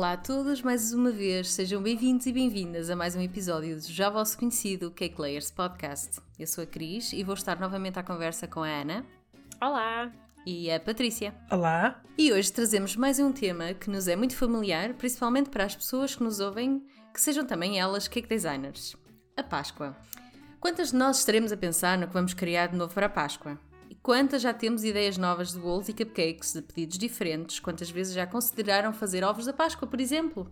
Olá 0.00 0.14
a 0.14 0.16
todos, 0.16 0.62
mais 0.62 0.94
uma 0.94 1.10
vez, 1.10 1.50
sejam 1.50 1.82
bem-vindos 1.82 2.24
e 2.24 2.32
bem-vindas 2.32 2.88
a 2.88 2.96
mais 2.96 3.14
um 3.14 3.20
episódio 3.20 3.76
do 3.76 3.82
já 3.82 4.08
vosso 4.08 4.38
conhecido 4.38 4.90
Cake 4.90 5.20
Layers 5.20 5.50
Podcast. 5.50 6.22
Eu 6.38 6.46
sou 6.46 6.64
a 6.64 6.66
Cris 6.66 7.12
e 7.12 7.22
vou 7.22 7.34
estar 7.34 7.60
novamente 7.60 7.98
à 7.98 8.02
conversa 8.02 8.48
com 8.48 8.62
a 8.62 8.68
Ana. 8.68 9.04
Olá! 9.60 10.10
E 10.46 10.70
a 10.70 10.80
Patrícia. 10.80 11.34
Olá! 11.50 12.02
E 12.16 12.32
hoje 12.32 12.50
trazemos 12.50 12.96
mais 12.96 13.18
um 13.18 13.30
tema 13.30 13.74
que 13.74 13.90
nos 13.90 14.08
é 14.08 14.16
muito 14.16 14.34
familiar, 14.34 14.94
principalmente 14.94 15.50
para 15.50 15.64
as 15.64 15.76
pessoas 15.76 16.16
que 16.16 16.22
nos 16.22 16.40
ouvem, 16.40 16.82
que 17.12 17.20
sejam 17.20 17.44
também 17.44 17.78
elas 17.78 18.08
cake 18.08 18.26
designers. 18.26 18.96
A 19.36 19.42
Páscoa. 19.42 19.94
Quantas 20.58 20.92
de 20.92 20.96
nós 20.96 21.18
estaremos 21.18 21.52
a 21.52 21.58
pensar 21.58 21.98
no 21.98 22.06
que 22.06 22.14
vamos 22.14 22.32
criar 22.32 22.68
de 22.68 22.76
novo 22.78 22.94
para 22.94 23.04
a 23.04 23.10
Páscoa? 23.10 23.58
Quantas 24.02 24.40
já 24.40 24.54
temos 24.54 24.82
ideias 24.82 25.18
novas 25.18 25.52
de 25.52 25.58
bolos 25.58 25.90
e 25.90 25.92
cupcakes 25.92 26.54
de 26.54 26.62
pedidos 26.62 26.96
diferentes? 26.96 27.60
Quantas 27.60 27.90
vezes 27.90 28.14
já 28.14 28.26
consideraram 28.26 28.94
fazer 28.94 29.22
ovos 29.22 29.44
da 29.44 29.52
Páscoa, 29.52 29.86
por 29.86 30.00
exemplo? 30.00 30.50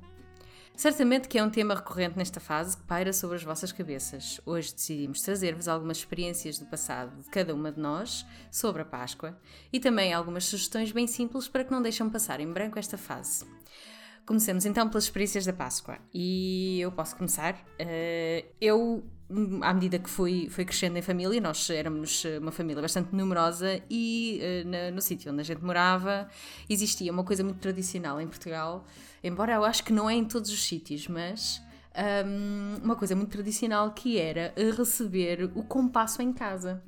Certamente 0.76 1.28
que 1.28 1.38
é 1.38 1.42
um 1.42 1.48
tema 1.48 1.74
recorrente 1.74 2.18
nesta 2.18 2.38
fase 2.38 2.76
que 2.76 2.82
paira 2.82 3.10
sobre 3.10 3.36
as 3.36 3.42
vossas 3.42 3.72
cabeças. 3.72 4.38
Hoje 4.44 4.74
decidimos 4.74 5.22
trazer-vos 5.22 5.66
algumas 5.66 5.96
experiências 5.96 6.58
do 6.58 6.66
passado 6.66 7.22
de 7.22 7.30
cada 7.30 7.54
uma 7.54 7.72
de 7.72 7.80
nós 7.80 8.26
sobre 8.52 8.82
a 8.82 8.84
Páscoa 8.84 9.36
e 9.72 9.80
também 9.80 10.12
algumas 10.12 10.44
sugestões 10.44 10.92
bem 10.92 11.06
simples 11.06 11.48
para 11.48 11.64
que 11.64 11.72
não 11.72 11.80
deixem 11.80 12.08
passar 12.10 12.40
em 12.40 12.52
branco 12.52 12.78
esta 12.78 12.98
fase. 12.98 13.46
Comecemos 14.28 14.66
então 14.66 14.86
pelas 14.90 15.04
experiências 15.04 15.46
da 15.46 15.54
Páscoa. 15.54 15.96
E 16.12 16.78
eu 16.82 16.92
posso 16.92 17.16
começar. 17.16 17.54
Uh, 17.54 18.46
eu, 18.60 19.02
à 19.62 19.72
medida 19.72 19.98
que 19.98 20.10
fui, 20.10 20.50
fui 20.50 20.66
crescendo 20.66 20.98
em 20.98 21.00
família, 21.00 21.40
nós 21.40 21.70
éramos 21.70 22.24
uma 22.38 22.52
família 22.52 22.82
bastante 22.82 23.16
numerosa 23.16 23.80
e 23.88 24.38
uh, 24.42 24.68
na, 24.68 24.90
no 24.90 25.00
sítio 25.00 25.32
onde 25.32 25.40
a 25.40 25.44
gente 25.44 25.64
morava 25.64 26.28
existia 26.68 27.10
uma 27.10 27.24
coisa 27.24 27.42
muito 27.42 27.58
tradicional 27.58 28.20
em 28.20 28.26
Portugal, 28.26 28.84
embora 29.24 29.54
eu 29.54 29.64
acho 29.64 29.82
que 29.82 29.94
não 29.94 30.10
é 30.10 30.14
em 30.14 30.26
todos 30.26 30.50
os 30.50 30.62
sítios, 30.62 31.08
mas 31.08 31.62
um, 32.26 32.84
uma 32.84 32.96
coisa 32.96 33.16
muito 33.16 33.30
tradicional 33.30 33.92
que 33.92 34.18
era 34.18 34.52
receber 34.76 35.50
o 35.54 35.62
compasso 35.62 36.20
em 36.20 36.34
casa. 36.34 36.82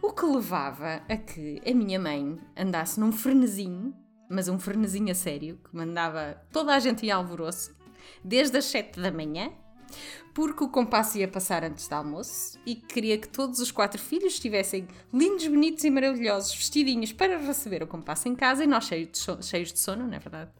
O 0.00 0.10
que 0.10 0.24
levava 0.24 1.02
a 1.06 1.16
que 1.18 1.60
a 1.66 1.74
minha 1.74 2.00
mãe 2.00 2.38
andasse 2.56 2.98
num 2.98 3.12
frenesinho 3.12 3.94
mas 4.28 4.48
um 4.48 4.58
frenesinho 4.58 5.10
a 5.10 5.14
sério, 5.14 5.58
que 5.64 5.76
mandava 5.76 6.40
toda 6.52 6.74
a 6.74 6.78
gente 6.78 7.06
em 7.06 7.10
alvoroço, 7.10 7.74
desde 8.24 8.56
as 8.56 8.64
7 8.66 9.00
da 9.00 9.10
manhã, 9.10 9.50
porque 10.34 10.64
o 10.64 10.68
compasso 10.68 11.18
ia 11.18 11.28
passar 11.28 11.64
antes 11.64 11.86
do 11.86 11.94
almoço 11.94 12.58
e 12.64 12.74
queria 12.74 13.18
que 13.18 13.28
todos 13.28 13.60
os 13.60 13.70
quatro 13.70 14.00
filhos 14.00 14.34
estivessem 14.34 14.88
lindos, 15.12 15.46
bonitos 15.46 15.84
e 15.84 15.90
maravilhosos, 15.90 16.54
vestidinhos 16.54 17.12
para 17.12 17.36
receber 17.36 17.82
o 17.82 17.86
compasso 17.86 18.28
em 18.28 18.34
casa 18.34 18.64
e 18.64 18.66
nós 18.66 18.84
cheios 18.84 19.10
de 19.10 19.18
sono, 19.18 19.42
cheios 19.42 19.72
de 19.72 19.78
sono 19.78 20.06
não 20.06 20.14
é 20.14 20.18
verdade? 20.18 20.50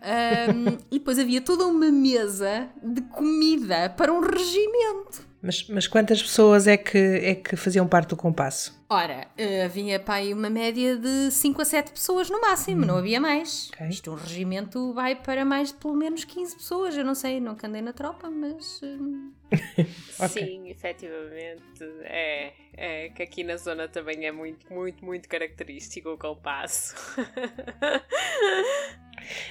Um, 0.00 0.78
e 0.90 0.98
depois 0.98 1.18
havia 1.18 1.40
toda 1.40 1.66
uma 1.66 1.90
mesa 1.90 2.68
de 2.82 3.02
comida 3.02 3.90
para 3.90 4.12
um 4.12 4.20
regimento. 4.20 5.28
Mas, 5.42 5.66
mas 5.68 5.86
quantas 5.86 6.22
pessoas 6.22 6.66
é 6.66 6.76
que, 6.76 6.98
é 6.98 7.34
que 7.34 7.56
faziam 7.56 7.86
parte 7.86 8.10
do 8.10 8.16
compasso? 8.16 8.79
Ora, 8.92 9.28
eh, 9.38 9.62
havia 9.62 10.00
para 10.00 10.14
aí 10.14 10.34
uma 10.34 10.50
média 10.50 10.96
de 10.96 11.30
5 11.30 11.62
a 11.62 11.64
7 11.64 11.92
pessoas 11.92 12.28
no 12.28 12.40
máximo, 12.40 12.82
hum. 12.82 12.86
não 12.86 12.96
havia 12.96 13.20
mais. 13.20 13.70
Okay. 13.72 13.88
Isto, 13.88 14.10
um 14.10 14.14
regimento 14.16 14.92
vai 14.92 15.14
para 15.14 15.44
mais 15.44 15.68
de 15.68 15.74
pelo 15.74 15.94
menos 15.94 16.24
15 16.24 16.56
pessoas. 16.56 16.96
Eu 16.96 17.04
não 17.04 17.14
sei, 17.14 17.38
nunca 17.38 17.68
andei 17.68 17.80
na 17.82 17.92
tropa, 17.92 18.28
mas. 18.28 18.80
Hum. 18.82 19.30
okay. 20.18 20.28
Sim, 20.28 20.70
efetivamente. 20.70 21.84
É, 22.02 22.52
é 22.76 23.08
que 23.10 23.22
aqui 23.22 23.44
na 23.44 23.56
zona 23.56 23.86
também 23.86 24.26
é 24.26 24.32
muito, 24.32 24.66
muito, 24.74 25.04
muito 25.04 25.28
característico 25.28 26.08
o 26.08 26.18
compasso. 26.18 26.96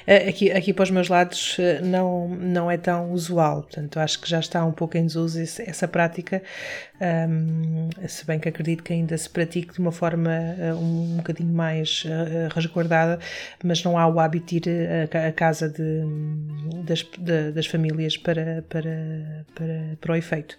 Eh, 0.05 0.29
aqui, 0.29 0.51
aqui 0.51 0.73
para 0.73 0.83
os 0.83 0.91
meus 0.91 1.07
lados 1.09 1.57
eh, 1.59 1.81
não, 1.81 2.27
não 2.27 2.69
é 2.69 2.77
tão 2.77 3.11
usual, 3.11 3.63
portanto 3.63 3.99
acho 3.99 4.19
que 4.19 4.29
já 4.29 4.39
está 4.39 4.65
um 4.65 4.71
pouco 4.71 4.97
em 4.97 5.05
desuso 5.05 5.39
essa 5.39 5.87
prática, 5.87 6.41
um, 7.29 7.89
se 8.07 8.25
bem 8.25 8.39
que 8.39 8.49
acredito 8.49 8.83
que 8.83 8.93
ainda 8.93 9.17
se 9.17 9.28
pratique 9.29 9.73
de 9.73 9.79
uma 9.79 9.91
forma 9.91 10.29
uh, 10.29 10.75
um, 10.75 11.13
um 11.13 11.17
bocadinho 11.17 11.53
mais 11.53 12.03
uh, 12.05 12.53
resguardada, 12.53 13.19
mas 13.63 13.83
não 13.83 13.97
há 13.97 14.07
o 14.07 14.19
hábito 14.19 14.59
de 14.59 14.69
ir 14.69 15.09
a 15.15 15.31
casa 15.31 15.69
de, 15.69 16.03
das, 16.83 17.03
de, 17.17 17.51
das 17.51 17.65
famílias 17.67 18.17
para, 18.17 18.63
para, 18.69 19.45
para, 19.55 19.97
para 19.99 20.13
o 20.13 20.15
efeito. 20.15 20.57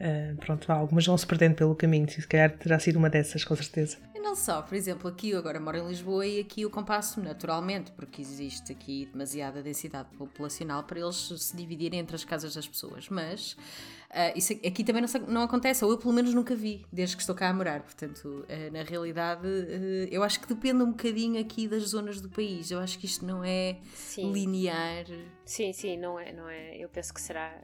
Uh, 0.00 0.36
pronto, 0.36 0.70
algumas 0.70 1.06
vão 1.06 1.16
se 1.16 1.26
perdendo 1.26 1.54
pelo 1.54 1.74
caminho, 1.74 2.08
se 2.08 2.26
calhar 2.26 2.50
terá 2.50 2.78
sido 2.78 2.96
uma 2.96 3.10
dessas, 3.10 3.44
com 3.44 3.54
certeza. 3.56 3.96
E 4.14 4.20
não 4.20 4.34
só, 4.34 4.62
por 4.62 4.74
exemplo, 4.74 5.08
aqui 5.08 5.30
eu 5.30 5.38
agora 5.38 5.60
moro 5.60 5.78
em 5.78 5.86
Lisboa 5.86 6.26
e 6.26 6.40
aqui 6.40 6.66
o 6.66 6.70
compasso 6.70 7.20
naturalmente, 7.20 7.92
porque 7.92 8.20
existe 8.20 8.72
aqui 8.72 9.08
demasiada 9.12 9.62
densidade 9.62 10.08
populacional 10.18 10.82
para 10.82 10.98
eles 10.98 11.32
se 11.36 11.56
dividirem 11.56 12.00
entre 12.00 12.16
as 12.16 12.24
casas 12.24 12.54
das 12.54 12.66
pessoas, 12.66 13.08
mas 13.08 13.56
uh, 14.10 14.36
isso 14.36 14.52
aqui 14.52 14.84
também 14.84 15.02
não, 15.02 15.26
não, 15.26 15.42
acontece, 15.42 15.84
ou 15.84 15.90
eu 15.90 15.98
pelo 15.98 16.12
menos 16.12 16.34
nunca 16.34 16.54
vi, 16.54 16.84
desde 16.92 17.16
que 17.16 17.22
estou 17.22 17.34
cá 17.34 17.48
a 17.48 17.52
morar, 17.54 17.82
portanto, 17.82 18.24
uh, 18.24 18.72
na 18.72 18.82
realidade, 18.82 19.46
uh, 19.46 20.08
eu 20.10 20.22
acho 20.22 20.40
que 20.40 20.46
depende 20.46 20.82
um 20.82 20.90
bocadinho 20.90 21.40
aqui 21.40 21.68
das 21.68 21.82
zonas 21.84 22.20
do 22.20 22.28
país, 22.28 22.70
eu 22.70 22.78
acho 22.78 22.98
que 22.98 23.06
isto 23.06 23.24
não 23.24 23.44
é 23.44 23.78
sim. 23.94 24.32
linear. 24.32 25.06
Sim, 25.44 25.72
sim, 25.72 25.96
não 25.96 26.18
é, 26.18 26.32
não 26.32 26.48
é, 26.48 26.76
eu 26.76 26.88
penso 26.88 27.12
que 27.12 27.20
será 27.20 27.56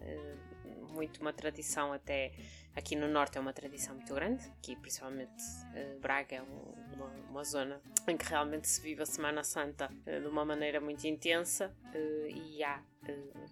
muito 0.92 1.20
uma 1.20 1.32
tradição 1.32 1.92
até 1.92 2.32
Aqui 2.76 2.96
no 2.96 3.06
Norte 3.06 3.38
é 3.38 3.40
uma 3.40 3.52
tradição 3.52 3.94
muito 3.94 4.12
grande, 4.12 4.44
aqui 4.58 4.74
principalmente 4.74 5.30
uh, 5.30 6.00
Braga 6.00 6.36
é 6.36 6.42
uma, 6.42 7.06
uma, 7.30 7.44
zona 7.44 7.80
em 8.08 8.16
que 8.16 8.26
realmente 8.26 8.68
se 8.68 8.80
vive 8.80 9.00
a 9.00 9.06
Semana 9.06 9.44
Santa 9.44 9.88
uh, 9.88 10.20
de 10.20 10.26
uma 10.26 10.44
maneira 10.44 10.80
muito 10.80 11.06
intensa 11.06 11.72
uh, 11.94 12.26
e 12.26 12.64
há, 12.64 12.82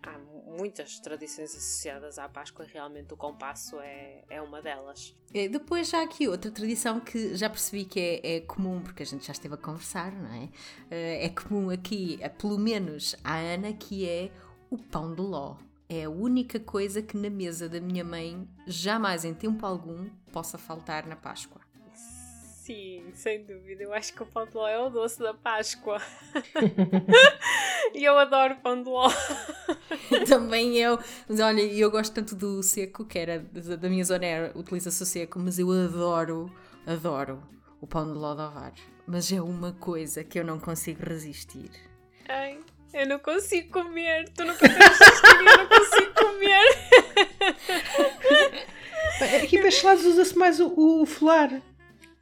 há 0.02 0.18
muitas 0.58 0.98
tradições 0.98 1.54
associadas 1.54 2.18
à 2.18 2.28
Páscoa 2.28 2.64
e 2.64 2.72
realmente 2.72 3.14
o 3.14 3.16
compasso 3.16 3.78
é, 3.80 4.24
é 4.28 4.42
uma 4.42 4.60
delas. 4.60 5.16
Depois 5.32 5.88
já 5.88 6.02
aqui 6.02 6.26
outra 6.26 6.50
tradição 6.50 6.98
que 6.98 7.36
já 7.36 7.48
percebi 7.48 7.84
que 7.84 8.00
é, 8.00 8.36
é, 8.36 8.40
comum, 8.40 8.82
porque 8.82 9.04
a 9.04 9.06
gente 9.06 9.24
já 9.24 9.32
esteve 9.32 9.54
a 9.54 9.56
conversar, 9.56 10.10
não 10.10 10.34
é? 10.34 10.48
é 11.24 11.28
comum 11.28 11.70
aqui, 11.70 12.18
pelo 12.38 12.58
menos 12.58 13.14
à 13.22 13.36
Ana, 13.36 13.72
que 13.72 14.06
é 14.06 14.32
o 14.68 14.76
pão 14.76 15.14
de 15.14 15.22
ló 15.22 15.56
é 15.92 16.04
a 16.04 16.10
única 16.10 16.58
coisa 16.58 17.02
que 17.02 17.16
na 17.16 17.28
mesa 17.28 17.68
da 17.68 17.80
minha 17.80 18.02
mãe 18.02 18.48
jamais 18.66 19.24
em 19.24 19.34
tempo 19.34 19.66
algum 19.66 20.08
possa 20.32 20.56
faltar 20.56 21.06
na 21.06 21.16
Páscoa. 21.16 21.60
Sim, 21.94 23.10
sem 23.12 23.44
dúvida. 23.44 23.82
Eu 23.82 23.92
acho 23.92 24.14
que 24.14 24.22
o 24.22 24.26
pão 24.26 24.46
de 24.46 24.54
ló 24.54 24.68
é 24.68 24.78
o 24.78 24.88
doce 24.88 25.18
da 25.18 25.34
Páscoa. 25.34 26.00
e 27.92 28.04
eu 28.04 28.16
adoro 28.16 28.56
pão 28.62 28.80
de 28.80 28.88
ló. 28.88 29.10
Também 30.28 30.78
eu. 30.78 30.98
Mas 31.28 31.40
olha, 31.40 31.60
eu 31.60 31.90
gosto 31.90 32.14
tanto 32.14 32.36
do 32.36 32.62
seco, 32.62 33.04
que 33.04 33.18
era 33.18 33.40
da 33.40 33.88
minha 33.88 34.04
zona, 34.04 34.52
utiliza-se 34.54 35.02
o 35.02 35.06
seco, 35.06 35.40
mas 35.40 35.58
eu 35.58 35.70
adoro, 35.72 36.50
adoro 36.86 37.42
o 37.80 37.86
pão 37.86 38.06
de 38.06 38.16
ló 38.16 38.34
de 38.34 38.42
ovar. 38.42 38.72
Mas 39.06 39.32
é 39.32 39.42
uma 39.42 39.72
coisa 39.72 40.22
que 40.22 40.38
eu 40.38 40.44
não 40.44 40.60
consigo 40.60 41.04
resistir. 41.04 41.70
Ai, 42.28 42.60
eu 42.92 43.06
não 43.06 43.18
consigo 43.18 43.70
comer. 43.72 44.28
Tu 44.30 44.44
não 44.44 44.54
consegues 44.54 45.00
assistir 45.00 45.36
eu 45.36 45.44
não 45.44 45.66
consigo 45.66 46.14
comer. 46.14 46.68
Aqui 49.42 49.58
para 49.58 49.88
lados 49.88 50.04
usa-se 50.04 50.36
mais 50.36 50.60
o, 50.60 50.72
o 50.76 51.06
folar. 51.06 51.62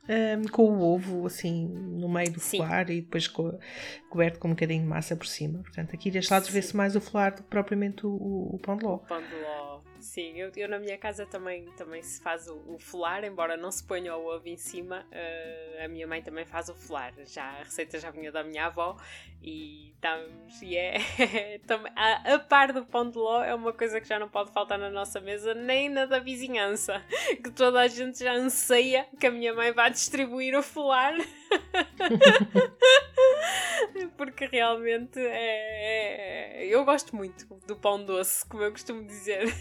Um, 0.09 0.49
com 0.49 0.65
o 0.65 0.83
ovo 0.83 1.25
assim 1.25 1.69
no 1.69 2.09
meio 2.09 2.33
do 2.33 2.41
folar 2.41 2.91
e 2.91 3.01
depois 3.01 3.29
co 3.29 3.57
coberto 4.09 4.41
com 4.41 4.49
um 4.49 4.53
bocadinho 4.53 4.83
de 4.83 4.89
massa 4.89 5.15
por 5.15 5.27
cima. 5.27 5.61
Portanto, 5.61 5.95
aqui 5.95 6.11
deste 6.11 6.33
lado 6.33 6.51
vê-se 6.51 6.77
mais 6.77 6.97
o 6.97 7.01
folar 7.01 7.33
do 7.33 7.43
que 7.43 7.49
propriamente 7.49 8.05
o, 8.05 8.11
o, 8.11 8.57
o 8.57 8.59
pão 8.59 8.77
de 8.77 8.85
ló. 8.85 8.97
O 8.97 8.99
pão 8.99 9.21
de 9.21 9.35
ló. 9.37 9.70
Sim, 10.01 10.33
eu, 10.37 10.51
eu, 10.57 10.69
na 10.69 10.79
minha 10.79 10.97
casa 10.97 11.27
também, 11.27 11.67
também 11.73 12.03
se 12.03 12.21
faz 12.21 12.49
o, 12.49 12.57
o 12.67 12.79
folar, 12.79 13.25
embora 13.25 13.57
não 13.57 13.71
se 13.71 13.85
ponha 13.85 14.17
o 14.17 14.27
ovo 14.27 14.49
em 14.49 14.57
cima, 14.57 15.07
uh, 15.11 15.85
a 15.85 15.89
minha 15.89 16.07
mãe 16.07 16.23
também 16.23 16.45
faz 16.45 16.69
o 16.69 16.75
folar. 16.75 17.13
Já, 17.27 17.45
a 17.45 17.63
receita 17.63 17.99
já 17.99 18.11
vinha 18.11 18.33
da 18.33 18.43
minha 18.43 18.67
avó 18.67 18.97
e 19.43 19.91
estamos. 19.91 20.63
E 20.63 20.77
é. 20.77 20.97
a, 21.95 22.35
a 22.35 22.39
par 22.39 22.73
do 22.73 22.85
pão 22.85 23.11
de 23.11 23.19
ló 23.19 23.43
é 23.43 23.55
uma 23.55 23.73
coisa 23.73 24.01
que 24.01 24.09
já 24.09 24.19
não 24.19 24.29
pode 24.29 24.53
faltar 24.53 24.79
na 24.79 24.91
nossa 24.91 25.21
mesa, 25.21 25.55
nem 25.55 25.89
na 25.89 26.07
da 26.07 26.19
vizinhança. 26.19 27.03
Que 27.43 27.51
toda 27.51 27.81
a 27.81 27.89
gente 27.89 28.19
já 28.25 28.33
anseia 28.33 29.07
que 29.19 29.27
a 29.27 29.31
minha 29.31 29.55
mãe 29.55 29.73
vá 29.73 29.89
distribuir 29.89 30.57
o 30.59 30.63
folar. 30.63 31.15
Porque 34.17 34.47
realmente 34.47 35.19
é, 35.19 36.63
é, 36.63 36.67
eu 36.67 36.85
gosto 36.85 37.17
muito 37.17 37.47
do 37.67 37.77
pão 37.77 38.05
doce, 38.05 38.47
como 38.47 38.63
eu 38.63 38.73
costumo 38.73 39.05
dizer. 39.05 39.53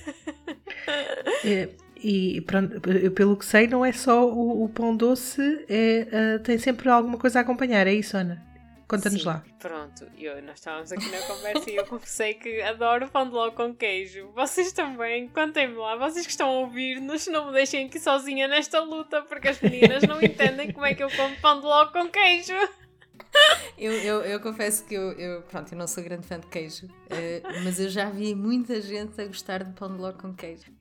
É, 1.45 1.69
e 2.01 2.41
pronto, 2.41 2.79
pelo 3.13 3.37
que 3.37 3.45
sei, 3.45 3.67
não 3.67 3.85
é 3.85 3.91
só 3.91 4.27
o, 4.27 4.63
o 4.63 4.69
pão 4.69 4.95
doce, 4.95 5.65
é, 5.69 6.37
uh, 6.37 6.43
tem 6.43 6.57
sempre 6.57 6.89
alguma 6.89 7.17
coisa 7.17 7.39
a 7.39 7.41
acompanhar, 7.41 7.87
é 7.87 7.93
isso, 7.93 8.17
Ana? 8.17 8.48
Conta-nos 8.89 9.23
lá. 9.23 9.43
Pronto, 9.59 10.07
eu, 10.17 10.41
nós 10.41 10.55
estávamos 10.55 10.91
aqui 10.91 11.11
na 11.11 11.21
conversa 11.21 11.69
e 11.69 11.75
eu 11.75 11.85
confessei 11.87 12.33
que 12.33 12.59
adoro 12.63 13.07
pão 13.07 13.23
de 13.27 13.33
ló 13.33 13.51
com 13.51 13.71
queijo. 13.71 14.31
Vocês 14.33 14.71
também, 14.71 15.27
contem-me 15.29 15.75
lá, 15.75 15.95
vocês 15.95 16.25
que 16.25 16.31
estão 16.31 16.49
a 16.49 16.59
ouvir-nos, 16.61 17.27
não 17.27 17.45
me 17.45 17.53
deixem 17.53 17.85
aqui 17.85 17.99
sozinha 17.99 18.47
nesta 18.47 18.81
luta, 18.81 19.21
porque 19.21 19.49
as 19.49 19.61
meninas 19.61 20.01
não 20.01 20.19
entendem 20.19 20.71
como 20.73 20.87
é 20.87 20.95
que 20.95 21.03
eu 21.03 21.09
como 21.11 21.39
pão 21.39 21.59
de 21.59 21.67
ló 21.67 21.85
com 21.91 22.09
queijo. 22.09 22.53
eu, 23.77 23.93
eu, 23.93 24.21
eu, 24.21 24.39
confesso 24.39 24.83
que 24.83 24.95
eu, 24.95 25.11
eu, 25.11 25.43
pronto, 25.43 25.71
eu 25.71 25.77
não 25.77 25.87
sou 25.87 26.03
grande 26.03 26.25
fã 26.25 26.39
de 26.39 26.47
queijo, 26.47 26.87
uh, 26.87 27.63
mas 27.63 27.79
eu 27.79 27.89
já 27.89 28.09
vi 28.09 28.33
muita 28.33 28.81
gente 28.81 29.21
a 29.21 29.27
gostar 29.27 29.63
de 29.63 29.71
pão 29.73 29.95
de 29.95 30.01
ló 30.01 30.11
com 30.13 30.33
queijo. 30.33 30.78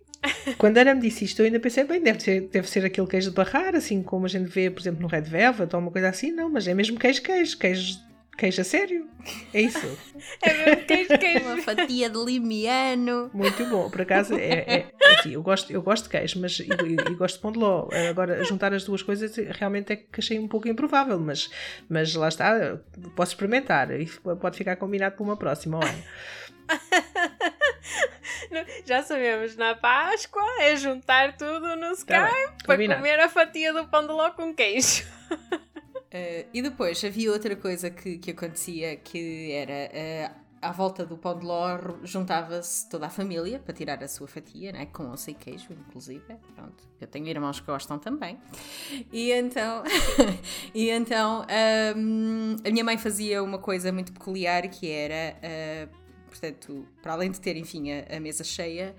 Quando 0.57 0.79
a 0.79 0.81
Ana 0.81 0.95
me 0.95 1.01
disse 1.01 1.25
isto, 1.25 1.41
eu 1.41 1.47
ainda 1.47 1.61
pensei, 1.61 1.85
bem, 1.85 2.03
deve 2.03 2.21
ser, 2.21 2.49
deve 2.49 2.69
ser 2.69 2.85
aquele 2.85 3.07
queijo 3.07 3.31
de 3.31 3.37
barrar, 3.37 3.75
assim 3.77 4.03
como 4.03 4.27
a 4.27 4.29
gente 4.29 4.49
vê, 4.49 4.71
por 4.71 4.81
exemplo, 4.81 5.03
no 5.03 5.09
Red 5.09 5.23
Velvet 5.23 5.75
ou 5.75 5.81
uma 5.81 5.91
coisa 5.91 6.09
assim. 6.09 6.33
Não, 6.33 6.51
mas 6.51 6.67
é 6.67 6.75
mesmo 6.75 6.99
queijo, 6.99 7.23
queijo, 7.23 7.57
queijo 7.59 8.09
Queijo 8.39 8.61
a 8.61 8.65
sério? 8.65 9.05
É 9.53 9.63
isso? 9.63 9.99
é 10.43 10.55
mesmo 10.55 10.87
queijo, 10.87 11.19
queijo. 11.19 11.45
Uma 11.45 11.61
fatia 11.61 12.09
de 12.09 12.25
limiano. 12.25 13.29
Muito 13.35 13.67
bom, 13.67 13.91
por 13.91 14.03
acaso, 14.03 14.33
é, 14.35 14.61
é, 14.61 14.87
é 15.01 15.15
assim, 15.19 15.33
eu, 15.33 15.43
gosto, 15.43 15.73
eu 15.73 15.83
gosto 15.83 16.05
de 16.05 16.11
queijo, 16.11 16.41
mas 16.41 16.61
e, 16.61 16.69
e, 16.69 17.15
gosto 17.17 17.35
de 17.35 17.43
pão 17.43 17.51
de 17.51 17.59
ló. 17.59 17.89
Agora, 18.09 18.45
juntar 18.45 18.73
as 18.73 18.85
duas 18.85 19.03
coisas 19.03 19.35
realmente 19.37 19.93
é 19.93 19.97
que 19.97 20.21
achei 20.21 20.39
um 20.39 20.47
pouco 20.47 20.69
improvável, 20.69 21.19
mas, 21.19 21.51
mas 21.89 22.15
lá 22.15 22.29
está, 22.29 22.79
posso 23.17 23.33
experimentar 23.33 23.91
e 23.91 24.07
pode 24.41 24.57
ficar 24.57 24.77
combinado 24.77 25.17
para 25.17 25.25
uma 25.25 25.37
próxima 25.37 25.79
hora. 25.79 25.99
Já 28.85 29.03
sabemos, 29.03 29.57
na 29.57 29.75
Páscoa 29.75 30.43
é 30.61 30.77
juntar 30.77 31.37
tudo 31.37 31.77
no 31.77 31.93
Skype 31.93 32.15
tá 32.15 32.55
para 32.65 32.97
comer 32.97 33.21
a 33.21 33.29
fatia 33.29 33.73
do 33.73 33.87
pão 33.89 34.07
de 34.07 34.13
ló 34.13 34.31
com 34.31 34.55
queijo. 34.55 35.05
Uh, 35.31 36.49
e 36.55 36.63
depois 36.63 37.05
havia 37.05 37.31
outra 37.31 37.55
coisa 37.55 37.91
que, 37.91 38.19
que 38.19 38.31
acontecia 38.31 38.97
que 38.97 39.53
era 39.53 40.33
uh, 40.33 40.49
à 40.61 40.73
volta 40.73 41.05
do 41.05 41.17
pão 41.17 41.39
de 41.39 41.45
ló 41.45 41.79
juntava-se 42.03 42.89
toda 42.89 43.07
a 43.07 43.11
família 43.11 43.59
para 43.59 43.75
tirar 43.75 44.03
a 44.03 44.09
sua 44.09 44.27
fatia, 44.27 44.73
né? 44.73 44.87
com 44.87 45.11
ou 45.11 45.17
sem 45.17 45.35
queijo, 45.35 45.69
inclusive. 45.73 46.25
Pronto, 46.55 46.83
eu 47.01 47.07
tenho 47.07 47.27
irmãos 47.27 47.61
que 47.61 47.67
gostam 47.67 47.99
também. 47.99 48.39
E 49.13 49.31
então, 49.33 49.85
e 50.75 50.91
então 50.91 51.47
um, 51.97 52.57
a 52.65 52.71
minha 52.71 52.85
mãe 52.85 52.97
fazia 52.99 53.43
uma 53.43 53.59
coisa 53.59 53.93
muito 53.93 54.13
peculiar 54.13 54.67
que 54.69 54.91
era. 54.91 55.37
Uh, 55.39 56.08
portanto, 56.29 56.87
para 57.03 57.13
além 57.15 57.31
de 57.31 57.41
ter, 57.41 57.57
enfim, 57.57 57.91
a, 57.91 58.17
a 58.17 58.21
mesa 58.21 58.45
cheia, 58.45 58.95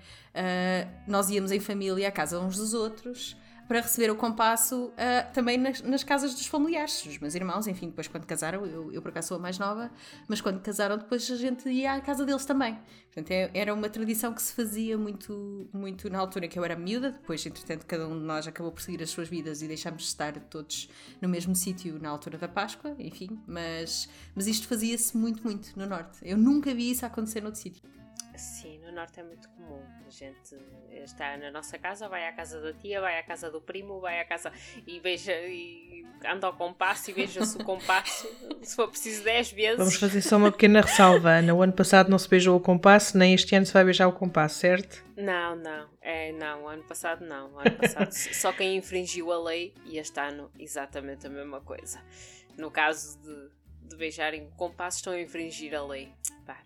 nós 1.06 1.30
íamos 1.30 1.50
em 1.52 1.60
família 1.60 2.08
à 2.08 2.12
casa 2.12 2.38
uns 2.38 2.56
dos 2.56 2.74
outros 2.74 3.36
para 3.70 3.82
receber 3.82 4.10
o 4.10 4.16
compasso 4.16 4.86
uh, 4.86 5.32
também 5.32 5.56
nas, 5.56 5.80
nas, 5.80 6.02
casas 6.02 6.34
dos 6.34 6.48
familiares. 6.48 7.06
Os 7.06 7.18
meus 7.18 7.36
irmãos, 7.36 7.68
enfim, 7.68 7.86
depois 7.86 8.08
quando 8.08 8.26
casaram, 8.26 8.66
eu, 8.66 8.92
eu 8.92 9.00
por 9.00 9.10
acaso 9.10 9.28
sou 9.28 9.36
a 9.36 9.40
mais 9.40 9.60
nova, 9.60 9.92
mas 10.26 10.40
quando 10.40 10.60
casaram, 10.60 10.98
depois 10.98 11.30
a 11.30 11.36
gente 11.36 11.68
ia 11.68 11.94
à 11.94 12.00
casa 12.00 12.26
deles 12.26 12.44
também. 12.44 12.76
Portanto, 13.04 13.30
é, 13.30 13.48
era 13.54 13.72
uma 13.72 13.88
tradição 13.88 14.34
que 14.34 14.42
se 14.42 14.54
fazia 14.54 14.98
muito, 14.98 15.68
muito 15.72 16.10
na 16.10 16.18
altura 16.18 16.48
que 16.48 16.58
eu 16.58 16.64
era 16.64 16.74
miúda. 16.74 17.12
Depois, 17.12 17.46
entretanto, 17.46 17.86
cada 17.86 18.08
um 18.08 18.18
de 18.18 18.24
nós 18.24 18.44
acabou 18.48 18.72
por 18.72 18.82
seguir 18.82 19.04
as 19.04 19.10
suas 19.10 19.28
vidas 19.28 19.62
e 19.62 19.68
deixámos 19.68 20.02
de 20.02 20.08
estar 20.08 20.32
todos 20.32 20.90
no 21.22 21.28
mesmo 21.28 21.54
sítio 21.54 21.96
na 22.02 22.08
altura 22.08 22.38
da 22.38 22.48
Páscoa, 22.48 22.96
enfim. 22.98 23.38
Mas, 23.46 24.08
mas 24.34 24.48
isto 24.48 24.66
fazia-se 24.66 25.16
muito, 25.16 25.44
muito 25.44 25.78
no 25.78 25.86
Norte. 25.86 26.18
Eu 26.22 26.36
nunca 26.36 26.74
vi 26.74 26.90
isso 26.90 27.06
acontecer 27.06 27.40
noutro 27.40 27.60
sítio. 27.60 27.84
Sim, 28.40 28.78
no 28.78 28.90
Norte 28.90 29.20
é 29.20 29.22
muito 29.22 29.46
comum. 29.50 29.82
A 30.06 30.10
gente 30.10 30.56
está 31.04 31.36
na 31.36 31.50
nossa 31.50 31.78
casa, 31.78 32.08
vai 32.08 32.26
à 32.26 32.32
casa 32.32 32.58
da 32.58 32.72
tia, 32.72 32.98
vai 32.98 33.18
à 33.18 33.22
casa 33.22 33.50
do 33.50 33.60
primo, 33.60 34.00
vai 34.00 34.18
à 34.18 34.24
casa 34.24 34.50
e 34.86 34.98
veja 34.98 35.32
e 35.46 36.06
anda 36.26 36.46
ao 36.46 36.54
compasso 36.54 37.10
e 37.10 37.12
veja-se 37.12 37.58
o 37.58 37.64
compasso, 37.64 38.26
se 38.62 38.74
for 38.74 38.88
preciso 38.88 39.22
10 39.24 39.52
vezes. 39.52 39.76
Vamos 39.76 39.96
fazer 39.96 40.22
só 40.22 40.38
uma 40.38 40.50
pequena 40.50 40.80
ressalva, 40.80 41.32
Ana. 41.32 41.52
O 41.52 41.62
ano 41.62 41.74
passado 41.74 42.08
não 42.08 42.18
se 42.18 42.28
beijou 42.30 42.56
o 42.56 42.60
compasso, 42.60 43.18
nem 43.18 43.34
este 43.34 43.54
ano 43.54 43.66
se 43.66 43.74
vai 43.74 43.84
beijar 43.84 44.08
o 44.08 44.12
compasso, 44.12 44.58
certo? 44.58 45.04
Não, 45.16 45.54
não. 45.54 45.90
É, 46.00 46.32
não, 46.32 46.66
ano 46.66 46.82
passado 46.84 47.22
não. 47.22 47.58
Ano 47.58 47.76
passado 47.76 48.10
só 48.10 48.54
quem 48.54 48.74
infringiu 48.74 49.30
a 49.32 49.42
lei 49.42 49.74
e 49.84 49.98
este 49.98 50.18
ano 50.18 50.50
exatamente 50.58 51.26
a 51.26 51.30
mesma 51.30 51.60
coisa. 51.60 52.00
No 52.56 52.70
caso 52.70 53.20
de, 53.20 53.88
de 53.90 53.96
beijarem 53.96 54.46
o 54.46 54.50
compasso, 54.52 54.96
estão 54.96 55.12
a 55.12 55.20
infringir 55.20 55.74
a 55.74 55.86
lei. 55.86 56.10
Pá, 56.46 56.56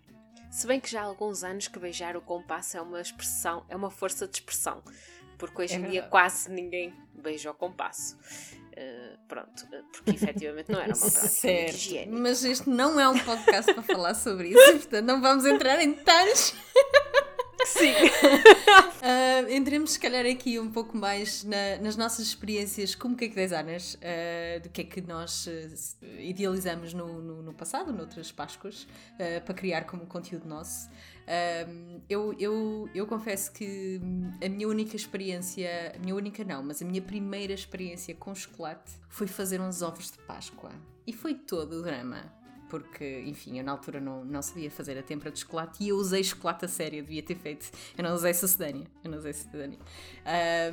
se 0.55 0.65
bem 0.65 0.79
que 0.79 0.89
já 0.89 1.01
há 1.01 1.03
alguns 1.03 1.43
anos 1.43 1.67
que 1.67 1.77
beijar 1.77 2.15
o 2.15 2.21
compasso 2.21 2.77
é 2.77 2.81
uma 2.81 3.01
expressão, 3.01 3.65
é 3.67 3.75
uma 3.75 3.91
força 3.91 4.25
de 4.25 4.37
expressão, 4.37 4.81
porque 5.37 5.63
hoje 5.63 5.73
é 5.73 5.77
em 5.77 5.89
dia 5.89 6.03
quase 6.03 6.49
ninguém 6.49 6.93
beija 7.13 7.51
o 7.51 7.53
compasso. 7.53 8.17
Uh, 8.71 9.17
pronto, 9.27 9.67
eh, 9.73 9.81
porque 9.91 10.11
efetivamente 10.15 10.71
não 10.71 10.79
era 10.79 10.93
uma 10.93 10.97
prática 10.97 11.27
certo, 11.27 11.75
higiênica. 11.75 12.17
Mas 12.17 12.45
este 12.45 12.69
não 12.69 12.97
é 12.97 13.09
um 13.09 13.19
podcast 13.19 13.73
para 13.73 13.83
falar 13.83 14.13
sobre 14.13 14.47
isso, 14.47 14.71
portanto 14.79 15.05
não 15.05 15.19
vamos 15.19 15.45
entrar 15.45 15.81
em 15.81 15.91
detalhes. 15.91 16.55
Sim. 17.65 17.93
uh, 17.93 19.49
entremos, 19.51 19.91
se 19.91 19.99
calhar, 19.99 20.25
aqui 20.25 20.59
um 20.59 20.71
pouco 20.71 20.95
mais 20.97 21.43
na, 21.43 21.77
nas 21.81 21.97
nossas 21.97 22.27
experiências 22.27 22.95
como 22.95 23.15
designers, 23.15 23.95
uh, 23.95 24.61
do 24.61 24.69
que 24.69 24.81
é 24.81 24.83
que 24.83 25.01
nós 25.01 25.47
uh, 25.47 26.05
idealizamos 26.19 26.93
no, 26.93 27.21
no, 27.21 27.41
no, 27.41 27.53
passado, 27.53 27.91
noutras 27.91 28.31
Páscoas, 28.31 28.87
para 29.45 29.53
criar 29.53 29.85
como 29.85 30.05
conteúdo 30.05 30.47
nosso. 30.47 30.89
eu, 32.09 32.35
eu, 32.37 32.89
eu 32.93 33.07
confesso 33.07 33.51
que 33.51 33.99
a 34.43 34.49
minha 34.49 34.67
única 34.67 34.95
experiência, 34.95 35.93
a 35.95 35.99
minha 35.99 36.15
única 36.15 36.43
não, 36.43 36.61
mas 36.61 36.81
a 36.81 36.85
minha 36.85 37.01
primeira 37.01 37.53
experiência 37.53 38.13
com 38.13 38.35
chocolate 38.35 38.91
foi 39.09 39.27
fazer 39.27 39.61
uns 39.61 39.81
ovos 39.81 40.11
de 40.11 40.17
Páscoa. 40.19 40.71
E 41.07 41.13
foi 41.13 41.35
todo 41.35 41.79
o 41.79 41.81
drama 41.81 42.44
porque, 42.69 43.23
enfim, 43.25 43.57
eu 43.57 43.63
na 43.63 43.71
altura 43.71 43.99
não, 43.99 44.23
não 44.25 44.41
sabia 44.41 44.69
fazer 44.69 44.97
a 44.97 45.03
tempera 45.03 45.31
de 45.31 45.39
chocolate 45.39 45.83
e 45.83 45.89
eu 45.89 45.97
usei 45.97 46.23
chocolate 46.23 46.65
a 46.65 46.67
sério, 46.67 47.03
devia 47.03 47.23
ter 47.23 47.35
feito. 47.35 47.69
Eu 47.97 48.03
não 48.03 48.13
usei 48.13 48.33
sucedânea. 48.33 48.87
Eu 49.03 49.11
não 49.11 49.17
usei 49.17 49.33
sucedânea. 49.33 49.77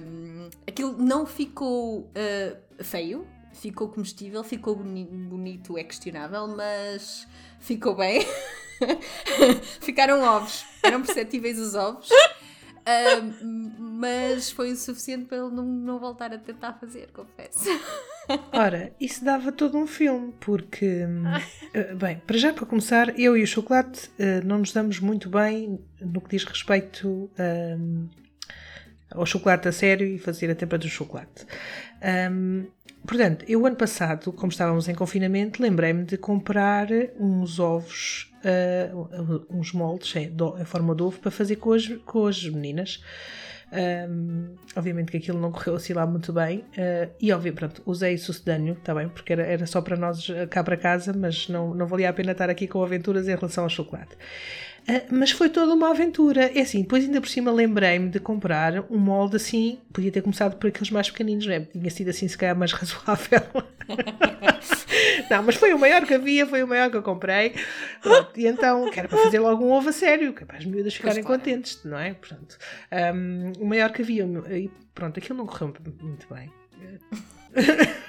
Um, 0.01 0.49
aquilo 0.67 0.97
não 0.99 1.27
ficou 1.27 2.01
uh, 2.01 2.85
feio, 2.85 3.27
ficou 3.53 3.89
comestível, 3.89 4.43
ficou 4.43 4.77
boni 4.77 5.05
bonito, 5.05 5.77
é 5.77 5.85
questionável, 5.85 6.49
mas 6.49 7.27
ficou 7.61 7.95
bem. 7.95 8.27
Ficaram 9.81 10.21
ovos, 10.23 10.65
eram 10.83 11.03
perceptíveis 11.03 11.59
os 11.59 11.75
ovos. 11.75 12.09
Mas 13.79 14.51
foi 14.51 14.73
o 14.73 14.77
suficiente 14.77 15.27
para 15.27 15.39
ele 15.39 15.51
não, 15.55 15.65
não 15.65 15.99
voltar 15.99 16.33
a 16.33 16.39
tentar 16.39 16.75
fazer, 16.75 17.11
confesso. 17.13 17.69
Ora, 18.53 18.93
isso 19.01 19.25
dava 19.25 19.53
todo 19.53 19.79
um 19.79 19.87
filme, 19.87 20.35
porque, 20.41 21.05
uh, 21.05 21.97
bem, 21.97 22.21
para 22.27 22.37
já 22.37 22.53
para 22.53 22.67
começar, 22.67 23.19
eu 23.19 23.37
e 23.37 23.43
o 23.43 23.47
chocolate 23.47 24.09
uh, 24.19 24.45
não 24.45 24.59
nos 24.59 24.73
damos 24.73 24.99
muito 24.99 25.29
bem 25.29 25.79
no 26.01 26.21
que 26.21 26.31
diz 26.31 26.45
respeito 26.45 27.31
ao 29.15 29.27
chocolate 29.27 29.69
a 29.69 29.73
sério 29.73 30.07
e 30.07 30.19
fazer 30.19 30.51
a 30.51 30.55
tampa 30.55 30.79
do 30.79 30.89
chocolate. 30.89 31.47
Um, 32.31 32.67
portanto, 33.07 33.45
eu 33.49 33.65
ano 33.67 33.77
passado, 33.77 34.33
como 34.33 34.51
estávamos 34.51 34.89
em 34.89 34.95
confinamento, 34.95 35.63
lembrei-me 35.63 36.05
de 36.05 36.17
comprar 36.17 36.89
uns 37.19 37.59
ovos, 37.59 38.33
uh, 38.45 39.47
uns 39.51 39.73
moldes 39.73 40.15
em, 40.17 40.35
em, 40.61 40.65
forma 40.65 40.95
de 40.95 41.03
ovo 41.03 41.19
para 41.21 41.31
fazer 41.31 41.57
com 41.57 41.73
as, 41.73 41.87
com 42.05 42.27
as 42.27 42.45
meninas. 42.49 43.03
Um, 43.73 44.55
obviamente 44.77 45.11
que 45.11 45.17
aquilo 45.17 45.41
não 45.41 45.51
correu 45.51 45.77
assim 45.77 45.95
lá 45.95 46.07
muito 46.07 46.33
bem. 46.33 46.59
Uh, 46.59 47.11
e, 47.21 47.33
obviamente, 47.33 47.59
pronto, 47.59 47.83
usei 47.87 48.19
sucedâneo, 48.19 48.75
está 48.75 48.95
bem, 48.95 49.09
porque 49.09 49.33
era, 49.33 49.43
era 49.43 49.67
só 49.67 49.81
para 49.81 49.97
nós 49.97 50.29
cá 50.51 50.63
para 50.63 50.77
casa, 50.77 51.13
mas 51.13 51.49
não, 51.49 51.75
não 51.75 51.87
valia 51.87 52.11
a 52.11 52.13
pena 52.13 52.33
estar 52.33 52.51
aqui 52.51 52.67
com 52.67 52.83
aventuras 52.83 53.29
em 53.29 53.35
relação 53.35 53.65
ao 53.65 53.71
chocolate. 53.71 54.17
Uh, 54.89 55.15
mas 55.15 55.31
foi 55.31 55.49
toda 55.49 55.75
uma 55.75 55.91
aventura. 55.91 56.51
É 56.55 56.61
assim, 56.61 56.83
depois 56.83 57.05
ainda 57.05 57.21
por 57.21 57.29
cima 57.29 57.53
lembrei-me 57.53 58.09
de 58.09 58.19
comprar 58.19 58.85
um 58.91 58.99
molde 58.99 59.37
assim, 59.37 59.79
podia 59.93 60.11
ter 60.11 60.23
começado 60.23 60.57
por 60.57 60.69
aqueles 60.69 60.91
mais 60.91 61.11
pequeninos, 61.11 61.47
não 61.47 61.55
é? 61.55 61.61
Tinha 61.61 61.91
sido 61.91 62.11
assim 62.11 62.27
se 62.27 62.37
calhar 62.37 62.57
mais 62.57 62.71
razoável. 62.73 63.43
não, 65.31 65.43
mas 65.43 65.57
foi 65.57 65.73
o 65.73 65.79
maior 65.79 66.05
que 66.05 66.15
havia, 66.15 66.47
foi 66.47 66.63
o 66.63 66.67
maior 66.67 66.91
que 66.91 66.97
eu 66.97 67.03
comprei. 67.03 67.55
Pronto, 68.01 68.39
e 68.39 68.47
então, 68.47 68.91
que 68.91 68.99
era 68.99 69.09
para 69.09 69.19
fazer 69.19 69.39
logo 69.39 69.65
um 69.65 69.71
ovo 69.71 69.89
a 69.89 69.93
sério, 69.93 70.33
que 70.33 70.43
é 70.43 70.47
para 70.47 70.59
as 70.59 70.65
miúdas 70.65 70.95
ficarem 70.95 71.23
claro. 71.23 71.39
contentes, 71.39 71.81
não 71.85 71.99
é? 71.99 72.15
Portanto, 72.15 72.59
um, 73.15 73.53
o 73.61 73.67
maior 73.67 73.93
que 73.93 74.03
havia. 74.03 74.25
E 74.51 74.71
pronto, 74.95 75.19
aquilo 75.19 75.39
não 75.39 75.47
correu 75.47 75.73
muito 76.01 76.27
bem. 76.33 76.51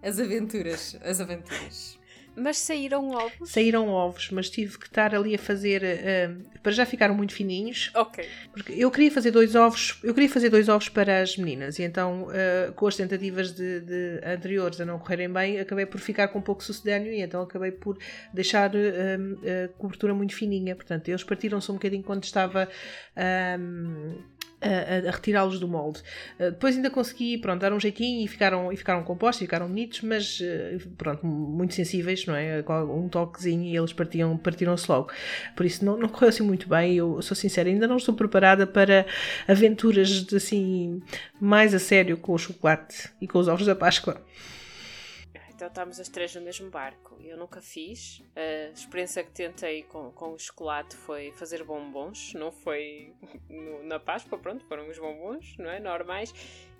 As 0.00 0.20
aventuras, 0.20 0.96
as 1.02 1.20
aventuras. 1.20 1.97
Mas 2.40 2.58
saíram 2.58 3.10
ovos? 3.10 3.50
Saíram 3.50 3.88
ovos, 3.88 4.30
mas 4.30 4.48
tive 4.48 4.78
que 4.78 4.86
estar 4.86 5.14
ali 5.14 5.34
a 5.34 5.38
fazer. 5.38 5.82
Uh, 5.82 6.58
para 6.62 6.72
já 6.72 6.86
ficaram 6.86 7.14
muito 7.14 7.32
fininhos. 7.32 7.90
Ok. 7.94 8.24
Porque 8.52 8.72
eu 8.72 8.90
queria 8.90 9.10
fazer 9.10 9.30
dois 9.30 9.54
ovos. 9.54 9.98
Eu 10.02 10.14
queria 10.14 10.28
fazer 10.28 10.48
dois 10.50 10.68
ovos 10.68 10.88
para 10.88 11.20
as 11.20 11.36
meninas. 11.36 11.78
E 11.78 11.82
então, 11.82 12.24
uh, 12.24 12.72
com 12.74 12.86
as 12.86 12.96
tentativas 12.96 13.52
de, 13.52 13.80
de, 13.80 14.20
anteriores 14.24 14.80
a 14.80 14.84
não 14.84 14.98
correrem 14.98 15.32
bem, 15.32 15.58
acabei 15.60 15.86
por 15.86 16.00
ficar 16.00 16.28
com 16.28 16.38
um 16.38 16.42
pouco 16.42 16.62
sucedâneo 16.62 17.12
e 17.12 17.20
então 17.20 17.42
acabei 17.42 17.72
por 17.72 17.98
deixar 18.32 18.70
a 18.70 19.68
cobertura 19.76 20.14
muito 20.14 20.34
fininha. 20.34 20.74
Portanto, 20.74 21.08
eles 21.08 21.24
partiram-se 21.24 21.70
um 21.70 21.74
bocadinho 21.74 22.02
quando 22.02 22.24
estava 22.24 22.68
a, 24.60 25.08
a 25.08 25.10
retirá-los 25.10 25.58
do 25.58 25.68
molde. 25.68 26.00
Uh, 26.38 26.50
depois 26.50 26.76
ainda 26.76 26.90
consegui, 26.90 27.38
pronto, 27.38 27.60
dar 27.60 27.72
um 27.72 27.80
jeitinho 27.80 28.24
e 28.24 28.28
ficaram, 28.28 28.72
e 28.72 28.76
ficaram 28.76 29.02
compostos, 29.02 29.40
ficaram 29.40 29.68
bonitos, 29.68 30.00
mas, 30.02 30.40
uh, 30.40 30.88
pronto, 30.96 31.26
muito 31.26 31.74
sensíveis, 31.74 32.26
não 32.26 32.34
é? 32.34 32.64
Um 32.68 33.08
toquezinho 33.08 33.64
e 33.64 33.76
eles 33.76 33.92
partiam, 33.92 34.36
partiram-se 34.36 34.90
logo. 34.90 35.10
Por 35.56 35.64
isso 35.66 35.84
não, 35.84 35.96
não 35.96 36.08
correu 36.08 36.28
assim 36.28 36.42
muito 36.42 36.68
bem, 36.68 36.96
eu 36.96 37.20
sou 37.22 37.36
sincera, 37.36 37.68
ainda 37.68 37.86
não 37.86 37.96
estou 37.96 38.14
preparada 38.14 38.66
para 38.66 39.06
aventuras 39.46 40.08
de, 40.08 40.36
assim, 40.36 41.02
mais 41.40 41.74
a 41.74 41.78
sério 41.78 42.16
com 42.16 42.32
o 42.32 42.38
chocolate 42.38 43.10
e 43.20 43.26
com 43.26 43.38
os 43.38 43.48
ovos 43.48 43.66
da 43.66 43.74
Páscoa. 43.74 44.20
Então 45.58 45.66
estamos 45.66 45.98
as 45.98 46.08
três 46.08 46.32
no 46.36 46.40
mesmo 46.40 46.70
barco. 46.70 47.16
Eu 47.20 47.36
nunca 47.36 47.60
fiz. 47.60 48.22
A 48.36 48.70
experiência 48.70 49.24
que 49.24 49.32
tentei 49.32 49.82
com, 49.82 50.12
com 50.12 50.34
o 50.34 50.38
chocolate 50.38 50.94
foi 50.94 51.32
fazer 51.32 51.64
bombons, 51.64 52.32
não 52.34 52.52
foi 52.52 53.12
no, 53.50 53.82
na 53.82 53.98
Páscoa, 53.98 54.38
pronto, 54.38 54.64
foram 54.66 54.88
os 54.88 54.96
bombons, 54.96 55.56
não 55.58 55.68
é? 55.68 55.80
Normais. 55.80 56.32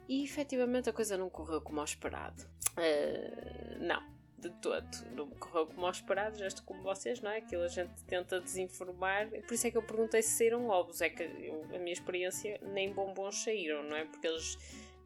E 0.09 0.23
efetivamente 0.23 0.89
a 0.89 0.93
coisa 0.93 1.19
não 1.19 1.29
correu 1.29 1.61
como 1.61 1.81
ao 1.81 1.85
esperado. 1.85 2.45
Uh, 2.77 3.83
não, 3.83 4.01
de 4.39 4.49
todo. 4.61 4.87
Não 5.11 5.29
correu 5.29 5.67
como 5.67 5.85
ao 5.85 5.91
esperado, 5.91 6.39
já 6.39 6.47
estou 6.47 6.65
como 6.65 6.81
vocês, 6.81 7.21
não 7.21 7.33
é? 7.33 7.39
Aquilo 7.39 7.65
a 7.65 7.69
gente 7.69 8.05
tenta 8.05 8.41
desinformar. 8.41 9.29
Por 9.29 9.55
isso 9.55 9.67
é 9.67 9.73
que 9.73 9.77
eu 9.77 9.83
perguntei 9.83 10.23
se 10.23 10.39
saíram 10.39 10.69
ovos. 10.69 11.01
É 11.01 11.11
que 11.11 11.25
eu, 11.25 11.65
a 11.75 11.79
minha 11.81 11.93
experiência, 11.93 12.61
nem 12.63 12.93
bombons 12.93 13.43
saíram, 13.43 13.83
não 13.83 13.97
é? 13.97 14.05
Porque 14.05 14.29
eles 14.29 14.57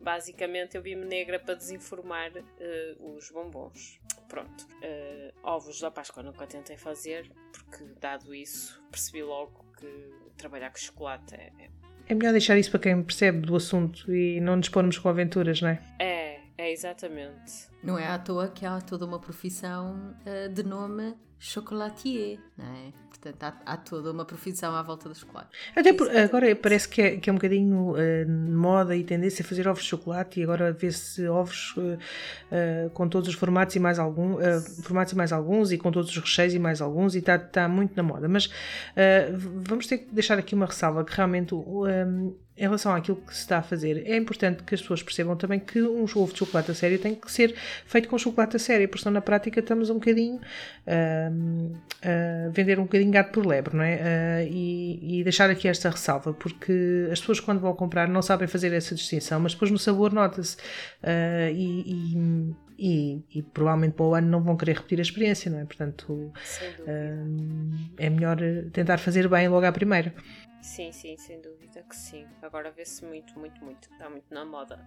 basicamente 0.02 0.76
eu 0.76 0.82
vi-me 0.82 1.04
negra 1.04 1.38
para 1.38 1.54
desinformar 1.54 2.32
uh, 2.32 3.16
os 3.16 3.30
bombons. 3.30 4.00
Pronto. 4.28 4.66
Uh, 4.74 5.32
ovos 5.42 5.80
da 5.80 5.90
Páscoa 5.90 6.22
nunca 6.22 6.46
tentei 6.46 6.76
fazer, 6.76 7.30
porque 7.52 7.84
dado 8.00 8.34
isso, 8.34 8.82
percebi 8.90 9.22
logo 9.22 9.64
que 9.78 10.12
trabalhar 10.36 10.70
com 10.70 10.78
chocolate 10.78 11.34
é, 11.34 11.52
é 11.58 11.82
é 12.08 12.14
melhor 12.14 12.32
deixar 12.32 12.58
isso 12.58 12.70
para 12.70 12.80
quem 12.80 13.02
percebe 13.02 13.46
do 13.46 13.54
assunto 13.54 14.12
e 14.12 14.40
não 14.40 14.56
nos 14.56 14.68
pormos 14.68 14.98
com 14.98 15.08
aventuras, 15.08 15.60
não 15.62 15.68
é? 15.68 15.80
É, 15.98 16.04
é 16.04 16.21
exatamente. 16.72 17.68
Não 17.82 17.98
é 17.98 18.06
à 18.06 18.18
toa 18.18 18.48
que 18.48 18.64
há 18.64 18.80
toda 18.80 19.04
uma 19.04 19.18
profissão 19.18 20.16
uh, 20.26 20.48
de 20.52 20.62
nome 20.62 21.14
chocolatier, 21.42 22.38
não 22.56 22.64
é? 22.64 22.92
Portanto, 23.08 23.42
há, 23.42 23.72
há, 23.72 23.76
toda 23.76 24.12
uma 24.12 24.24
profissão 24.24 24.76
à 24.76 24.82
volta 24.82 25.08
do 25.08 25.14
chocolate. 25.14 25.48
Até 25.74 25.92
por, 25.92 26.08
agora 26.16 26.54
parece 26.54 26.88
que 26.88 27.02
é, 27.02 27.16
que 27.16 27.28
é 27.28 27.32
um 27.32 27.36
bocadinho 27.36 27.94
uh, 27.94 27.96
moda 28.28 28.94
e 28.94 29.02
tendência 29.02 29.44
a 29.44 29.46
fazer 29.46 29.66
ovos 29.66 29.82
de 29.82 29.88
chocolate 29.88 30.38
e 30.38 30.44
agora 30.44 30.72
vê-se 30.72 31.26
ovos 31.26 31.74
uh, 31.76 31.80
uh, 31.80 32.90
com 32.90 33.08
todos 33.08 33.28
os 33.28 33.34
formatos 33.34 33.74
e 33.74 33.80
mais 33.80 33.98
algum, 33.98 34.36
formatos 34.84 35.12
e 35.12 35.16
mais 35.16 35.32
alguns 35.32 35.72
e 35.72 35.78
com 35.78 35.90
todos 35.90 36.10
os 36.10 36.16
recheios 36.16 36.54
e 36.54 36.60
mais 36.60 36.80
alguns 36.80 37.16
e 37.16 37.18
está 37.18 37.36
tá 37.36 37.68
muito 37.68 37.96
na 37.96 38.04
moda. 38.04 38.28
Mas 38.28 38.48
vamos 39.68 39.88
ter 39.88 39.98
que 39.98 40.14
deixar 40.14 40.38
aqui 40.38 40.54
uma 40.54 40.66
ressalva 40.66 41.04
que 41.04 41.12
realmente 41.12 41.54
em 42.56 42.62
relação 42.62 42.94
àquilo 42.94 43.16
que 43.16 43.34
se 43.34 43.40
está 43.40 43.58
a 43.58 43.62
fazer, 43.62 44.02
é 44.06 44.16
importante 44.16 44.62
que 44.62 44.74
as 44.74 44.80
pessoas 44.80 45.02
percebam 45.02 45.34
também 45.36 45.58
que 45.58 45.82
um 45.82 46.02
ovo 46.02 46.32
de 46.32 46.38
chocolate 46.38 46.70
a 46.70 46.74
sério 46.74 46.98
tem 46.98 47.14
que 47.14 47.32
ser 47.32 47.54
feito 47.86 48.08
com 48.08 48.18
chocolate 48.18 48.56
a 48.56 48.58
sério, 48.58 48.86
porque 48.88 49.02
senão 49.02 49.14
na 49.14 49.22
prática 49.22 49.60
estamos 49.60 49.88
um 49.88 49.94
bocadinho 49.94 50.36
uh, 50.36 51.76
a 52.02 52.50
vender 52.50 52.78
um 52.78 52.82
bocadinho 52.82 53.10
gato 53.10 53.32
por 53.32 53.46
lebre, 53.46 53.74
não 53.74 53.82
é? 53.82 53.96
Uh, 53.96 54.52
e, 54.52 55.20
e, 55.20 55.24
deixar 55.24 55.48
aqui 55.48 55.66
esta 55.66 55.88
ressalva, 55.88 56.34
porque 56.34 57.08
as 57.10 57.20
pessoas 57.20 57.40
quando 57.40 57.60
vão 57.60 57.74
comprar 57.74 58.06
não 58.06 58.20
sabem 58.20 58.46
fazer 58.46 58.72
essa 58.74 58.94
distinção, 58.94 59.40
mas 59.40 59.54
depois 59.54 59.70
no 59.70 59.78
sabor 59.78 60.12
nota-se. 60.12 60.56
Uh, 61.02 61.50
e, 61.54 62.12
e 62.14 62.54
e, 62.84 63.22
e, 63.32 63.42
provavelmente 63.42 63.92
para 63.92 64.06
o 64.06 64.14
ano 64.16 64.28
não 64.28 64.42
vão 64.42 64.56
querer 64.56 64.74
repetir 64.74 64.98
a 64.98 65.02
experiência, 65.02 65.48
não 65.48 65.60
é? 65.60 65.64
Portanto, 65.64 66.32
é 67.96 68.10
melhor 68.10 68.38
tentar 68.72 68.98
fazer 68.98 69.28
bem 69.28 69.46
logo 69.46 69.64
à 69.64 69.70
primeira. 69.70 70.12
Sim, 70.62 70.92
sim, 70.92 71.16
sem 71.16 71.40
dúvida 71.40 71.82
que 71.82 71.94
sim. 71.94 72.24
Agora 72.40 72.70
vê-se 72.70 73.04
muito, 73.04 73.36
muito, 73.36 73.62
muito. 73.64 73.90
Está 73.92 74.08
muito 74.08 74.32
na 74.32 74.44
moda. 74.44 74.78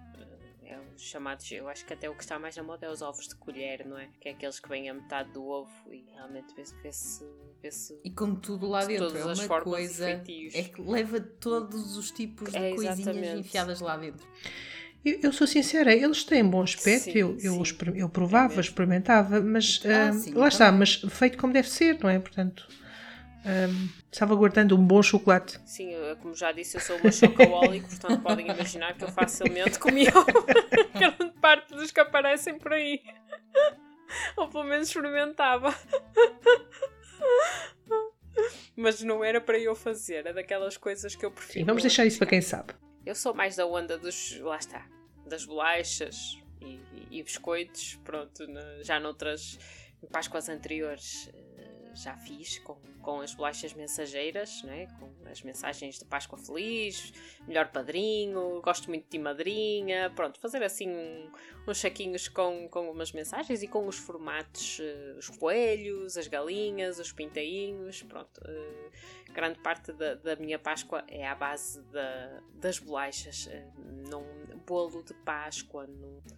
É 0.64 0.80
os 0.96 1.02
chamados, 1.04 1.52
eu 1.52 1.68
acho 1.68 1.86
que 1.86 1.94
até 1.94 2.10
o 2.10 2.16
que 2.16 2.24
está 2.24 2.40
mais 2.40 2.56
na 2.56 2.64
moda 2.64 2.88
é 2.88 2.90
os 2.90 3.02
ovos 3.02 3.28
de 3.28 3.36
colher, 3.36 3.86
não 3.86 4.00
é? 4.00 4.08
Que 4.20 4.30
é 4.30 4.32
aqueles 4.32 4.60
que 4.60 4.68
vêm 4.68 4.90
a 4.90 4.94
metade 4.94 5.32
do 5.32 5.46
ovo 5.46 5.70
e 5.92 6.06
realmente 6.12 6.56
vê-se. 6.56 6.74
Vê 6.82 6.92
-se, 6.92 7.26
vê 7.62 7.70
-se 7.70 8.00
e 8.04 8.10
com 8.10 8.34
tudo 8.34 8.68
lá 8.68 8.84
dentro. 8.86 9.16
É 9.16 9.26
uma 9.26 9.62
coisa. 9.62 10.10
É 10.10 10.64
que 10.64 10.82
leva 10.82 11.20
todos 11.20 11.98
os 11.98 12.10
tipos 12.10 12.52
de 12.52 12.58
é, 12.58 12.74
coisinhas 12.74 13.40
enfiadas 13.40 13.80
lá 13.82 13.98
dentro. 13.98 14.26
Eu, 15.04 15.20
eu, 15.22 15.34
sou 15.34 15.46
sincera, 15.46 15.94
eles 15.94 16.24
têm 16.24 16.44
bom 16.44 16.64
aspecto, 16.64 17.12
sim, 17.12 17.20
eu, 17.20 17.38
eu, 17.40 17.62
eu, 17.94 18.10
provava, 18.10 18.56
é 18.56 18.60
experimentava, 18.60 19.40
mas 19.40 19.80
ah, 19.86 20.10
uh, 20.10 20.20
sim, 20.20 20.34
lá 20.34 20.48
está, 20.48 20.72
mas 20.72 20.96
feito 20.96 21.38
como 21.38 21.54
deve 21.54 21.70
ser, 21.70 22.00
não 22.02 22.10
é? 22.10 22.18
Portanto 22.18 22.68
um, 23.46 23.90
salvaguardando 24.12 24.76
um 24.76 24.86
bom 24.86 25.02
chocolate. 25.04 25.60
Sim, 25.66 25.92
como 26.22 26.34
já 26.34 26.52
disse, 26.52 26.78
eu 26.78 26.82
sou 26.82 26.98
uma 26.98 27.12
chocoholic, 27.12 27.88
portanto 27.88 28.22
podem 28.22 28.50
imaginar 28.50 28.98
que 28.98 29.04
eu 29.04 29.10
facilmente 29.10 29.78
comia 29.78 30.12
grande 30.98 31.40
parte 31.40 31.76
dos 31.76 31.92
que 31.92 32.00
aparecem 32.00 32.58
por 32.58 32.74
aí. 32.74 33.02
Ou 34.36 34.48
pelo 34.48 34.64
menos 34.64 34.88
experimentava. 34.88 35.74
Mas 38.76 39.02
não 39.02 39.24
era 39.24 39.40
para 39.40 39.58
eu 39.58 39.76
fazer, 39.76 40.26
é 40.26 40.34
daquelas 40.34 40.76
coisas 40.76 41.16
que 41.16 41.26
eu 41.26 41.32
prefiro. 41.32 41.60
Sim, 41.60 41.66
vamos 41.66 41.82
deixar 41.82 42.06
isso 42.06 42.18
para 42.18 42.28
quem 42.28 42.42
sabe. 42.42 42.74
Eu 43.06 43.16
sou 43.16 43.34
mais 43.34 43.56
da 43.56 43.66
onda 43.66 43.98
dos. 43.98 44.38
lá 44.42 44.58
está. 44.58 44.86
Das 45.26 45.46
bolachas 45.46 46.38
e, 46.62 46.80
e, 46.94 47.20
e 47.20 47.24
biscoitos, 47.24 47.96
pronto, 48.04 48.46
já 48.82 49.00
noutras 49.00 49.58
Páscoas 50.12 50.50
anteriores 50.50 51.32
já 51.96 52.16
fiz 52.18 52.60
com, 52.60 52.76
com 53.02 53.22
as 53.22 53.34
bolachas 53.34 53.74
mensageiras, 53.74 54.62
né? 54.64 54.88
com 55.00 55.10
as 55.30 55.42
mensagens 55.42 55.98
de 55.98 56.06
Páscoa 56.06 56.38
Feliz, 56.38 57.14
melhor 57.48 57.72
padrinho, 57.72 58.62
gosto 58.62 58.90
muito 58.90 59.10
de 59.10 59.18
madrinha, 59.18 60.12
pronto, 60.16 60.40
fazer 60.40 60.64
assim 60.64 60.90
uns 61.68 61.78
saquinhos 61.78 62.28
com, 62.28 62.68
com 62.70 62.92
umas 62.92 63.12
mensagens 63.12 63.64
e 63.64 63.68
com 63.68 63.88
os 63.88 63.98
formatos, 63.98 64.80
uh, 64.80 65.18
os 65.18 65.30
coelhos, 65.30 66.18
as 66.18 66.28
galinhas, 66.28 67.00
os 67.00 67.12
pintainhos, 67.12 68.04
pronto. 68.04 68.40
Uh, 68.42 69.34
grande 69.34 69.60
parte 69.60 69.92
da, 69.94 70.16
da, 70.16 70.36
minha 70.36 70.60
Páscoa 70.60 71.04
é 71.08 71.28
à 71.28 71.34
base 71.34 71.82
da, 71.92 72.42
das 72.54 72.80
bolachas. 72.80 73.48
Uh, 73.48 73.86
num 74.10 74.60
bolo 74.66 75.04
de 75.04 75.14
Páscoa 75.14 75.88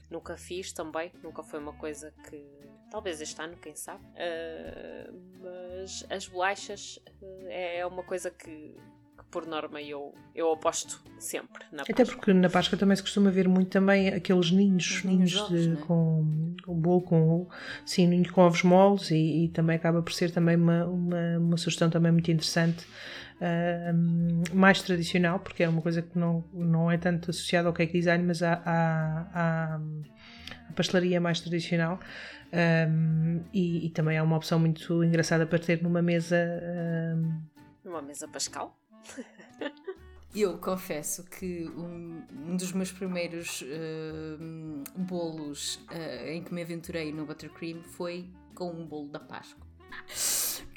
nunca 0.09 0.37
fiz 0.37 0.71
também, 0.71 1.11
nunca 1.21 1.43
foi 1.43 1.59
uma 1.59 1.73
coisa 1.73 2.13
que 2.29 2.45
Talvez 2.89 3.19
este 3.21 3.41
ano, 3.41 3.55
quem 3.57 3.75
sabe. 3.75 4.03
Uh, 4.03 5.19
mas 5.41 6.05
as 6.09 6.27
bolachas 6.27 6.99
uh, 7.21 7.47
é 7.49 7.85
uma 7.85 8.03
coisa 8.03 8.31
que, 8.31 8.47
que, 8.47 9.25
por 9.29 9.45
norma, 9.45 9.81
eu, 9.81 10.13
eu 10.33 10.53
aposto 10.53 11.03
sempre 11.19 11.65
na 11.71 11.83
Até 11.83 12.05
porque 12.05 12.31
na 12.33 12.49
Páscoa 12.49 12.77
também 12.77 12.95
se 12.95 13.01
costuma 13.01 13.29
ver 13.29 13.47
muito 13.47 13.69
também 13.69 14.09
aqueles 14.09 14.51
ninhos, 14.51 15.03
ninhos, 15.03 15.33
ninhos 15.33 15.49
de, 15.49 15.69
né? 15.69 15.81
com 15.85 16.55
o 16.65 16.73
bolo 16.73 17.01
com, 17.01 17.47
sim, 17.85 18.07
ninhos 18.07 18.31
com 18.31 18.41
ovos 18.41 18.63
moles 18.63 19.11
e, 19.11 19.45
e, 19.45 19.49
também 19.49 19.75
acaba 19.75 20.01
por 20.01 20.13
ser 20.13 20.31
também 20.31 20.55
uma, 20.55 20.85
uma, 20.85 21.37
uma 21.39 21.57
sugestão 21.57 21.89
também 21.89 22.11
muito 22.11 22.31
interessante. 22.31 22.85
Uh, 23.37 24.55
mais 24.55 24.81
tradicional, 24.81 25.39
porque 25.39 25.61
é 25.61 25.69
uma 25.69 25.81
coisa 25.81 26.01
que 26.01 26.17
não, 26.17 26.43
não 26.51 26.89
é 26.89 26.97
tanto 26.97 27.29
associada 27.29 27.67
ao 27.67 27.73
cake 27.73 27.93
design, 27.93 28.23
mas 28.23 28.41
à, 28.41 28.53
à, 28.65 29.27
à, 29.31 29.75
à 29.75 30.73
pastelaria 30.73 31.21
mais 31.21 31.39
tradicional. 31.39 31.99
Um, 32.53 33.43
e, 33.53 33.87
e, 33.87 33.89
também 33.89 34.17
é 34.17 34.21
uma 34.21 34.37
opção 34.37 34.57
muito 34.57 35.03
engraçada 35.03 35.45
para 35.45 35.59
ter 35.59 35.81
numa 35.83 36.01
mesa. 36.01 36.37
Um... 37.15 37.41
Numa 37.83 38.01
mesa 38.01 38.27
pascal? 38.27 38.77
Eu 40.35 40.57
confesso 40.59 41.23
que 41.23 41.67
um, 41.69 42.21
um 42.47 42.55
dos 42.55 42.71
meus 42.71 42.91
primeiros 42.91 43.61
uh, 43.61 44.83
bolos 44.95 45.75
uh, 45.89 46.27
em 46.27 46.43
que 46.43 46.53
me 46.53 46.61
aventurei 46.61 47.11
no 47.11 47.25
buttercream 47.25 47.81
foi 47.81 48.29
com 48.53 48.69
um 48.69 48.85
bolo 48.85 49.09
da 49.09 49.19
Páscoa. 49.19 49.65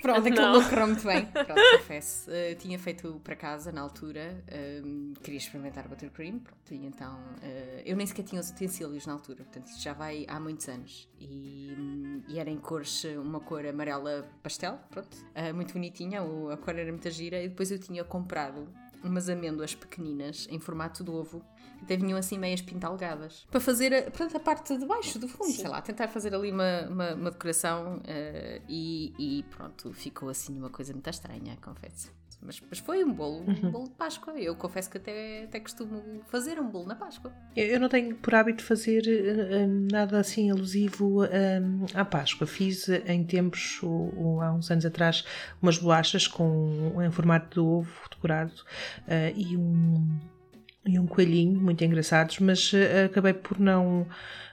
Pronto, 0.00 0.26
aquilo 0.26 0.36
não, 0.36 0.60
não 0.60 0.68
correu 0.68 0.86
muito 0.86 1.04
bem, 1.04 1.26
pronto, 1.26 1.54
confesso. 1.78 2.30
Uh, 2.30 2.54
tinha 2.56 2.78
feito 2.78 3.20
para 3.22 3.36
casa 3.36 3.70
na 3.70 3.80
altura, 3.80 4.42
uh, 4.48 5.20
queria 5.20 5.38
experimentar 5.38 5.88
buttercream, 5.88 6.38
pronto, 6.38 6.72
e 6.72 6.86
então 6.86 7.14
uh, 7.14 7.82
eu 7.84 7.96
nem 7.96 8.06
sequer 8.06 8.22
tinha 8.22 8.40
os 8.40 8.50
utensílios 8.50 9.06
na 9.06 9.12
altura, 9.12 9.44
portanto 9.44 9.68
isto 9.68 9.82
já 9.82 9.92
vai 9.92 10.24
há 10.28 10.40
muitos 10.40 10.68
anos. 10.68 11.08
E, 11.20 12.22
e 12.28 12.38
era 12.38 12.48
em 12.48 12.58
cores, 12.58 13.04
uma 13.04 13.40
cor 13.40 13.66
amarela 13.66 14.26
pastel, 14.42 14.78
pronto, 14.90 15.16
muito 15.54 15.74
bonitinha, 15.74 16.20
a 16.22 16.56
cor 16.56 16.76
era 16.76 16.90
muita 16.90 17.10
gira, 17.10 17.42
e 17.42 17.48
depois 17.48 17.70
eu 17.70 17.78
tinha 17.78 18.02
comprado 18.04 18.68
umas 19.02 19.28
amêndoas 19.28 19.74
pequeninas 19.74 20.46
em 20.50 20.58
formato 20.58 21.02
de 21.04 21.10
ovo 21.10 21.44
até 21.82 21.96
vinham 21.96 22.18
assim 22.18 22.38
meias 22.38 22.60
pintalgadas 22.60 23.46
para 23.50 23.60
fazer 23.60 23.94
a, 23.94 24.02
portanto, 24.02 24.36
a 24.36 24.40
parte 24.40 24.76
de 24.76 24.84
baixo 24.84 25.18
do 25.18 25.28
fundo, 25.28 25.50
Sim. 25.50 25.62
sei 25.62 25.68
lá, 25.68 25.80
tentar 25.80 26.08
fazer 26.08 26.34
ali 26.34 26.50
uma, 26.50 26.82
uma, 26.88 27.14
uma 27.14 27.30
decoração 27.30 27.96
uh, 27.96 28.62
e, 28.68 29.14
e, 29.18 29.42
pronto, 29.44 29.92
ficou 29.92 30.28
assim 30.28 30.58
uma 30.58 30.70
coisa 30.70 30.92
muito 30.92 31.08
estranha, 31.08 31.56
confesso. 31.62 32.20
Mas, 32.42 32.60
mas 32.70 32.78
foi 32.78 33.04
um 33.04 33.12
bolo, 33.12 33.44
uhum. 33.46 33.68
um 33.68 33.70
bolo 33.70 33.84
de 33.84 33.94
Páscoa. 33.94 34.32
Eu 34.38 34.56
confesso 34.56 34.90
que 34.90 34.96
até, 34.96 35.44
até 35.44 35.60
costumo 35.60 36.22
fazer 36.28 36.58
um 36.58 36.70
bolo 36.70 36.86
na 36.86 36.94
Páscoa. 36.94 37.30
Eu 37.54 37.78
não 37.78 37.88
tenho 37.88 38.16
por 38.16 38.34
hábito 38.34 38.62
fazer 38.62 39.02
um, 39.06 39.88
nada 39.92 40.18
assim 40.18 40.50
alusivo 40.50 41.22
um, 41.24 41.84
à 41.92 42.02
Páscoa. 42.02 42.46
Fiz 42.46 42.88
em 42.88 43.24
tempos, 43.24 43.82
ou, 43.82 44.14
ou, 44.16 44.40
há 44.40 44.52
uns 44.52 44.70
anos 44.70 44.86
atrás, 44.86 45.22
umas 45.60 45.76
bolachas 45.76 46.26
com, 46.26 46.94
em 47.02 47.10
formato 47.10 47.54
de 47.54 47.60
ovo 47.60 48.08
decorado 48.10 48.52
uh, 49.06 49.32
e 49.36 49.56
um 49.56 50.18
e 50.86 50.98
um, 50.98 51.06
coelhinho, 51.06 51.60
muito 51.60 51.84
engraçados, 51.84 52.38
mas 52.38 52.72
uh, 52.72 53.06
acabei 53.06 53.34
por 53.34 53.58
não 53.58 54.06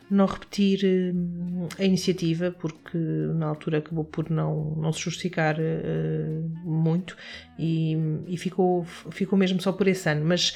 não 0.10 0.26
repetir 0.26 0.86
uh, 0.86 1.68
a 1.78 1.84
iniciativa, 1.84 2.50
porque 2.50 2.98
na 2.98 3.46
altura 3.48 3.80
acabou 3.80 4.06
por 4.06 4.30
não, 4.30 4.74
não 4.78 4.94
se 4.94 5.02
justificar 5.02 5.58
uh, 5.60 6.50
muito 6.64 7.18
e, 7.60 7.98
e, 8.26 8.38
ficou, 8.38 8.86
ficou 8.86 9.38
mesmo 9.38 9.60
só 9.62 9.74
por 9.74 9.86
esse 9.86 10.10
ano. 10.10 10.24
Mas, 10.24 10.56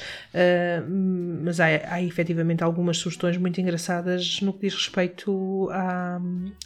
mas 1.42 1.60
há, 1.60 1.66
há 1.66 2.02
efetivamente 2.02 2.64
algumas 2.64 2.96
sugestões 2.96 3.36
muito 3.36 3.60
engraçadas 3.60 4.40
no 4.40 4.54
que 4.54 4.60
diz 4.60 4.74
respeito 4.74 5.68
à, 5.70 6.18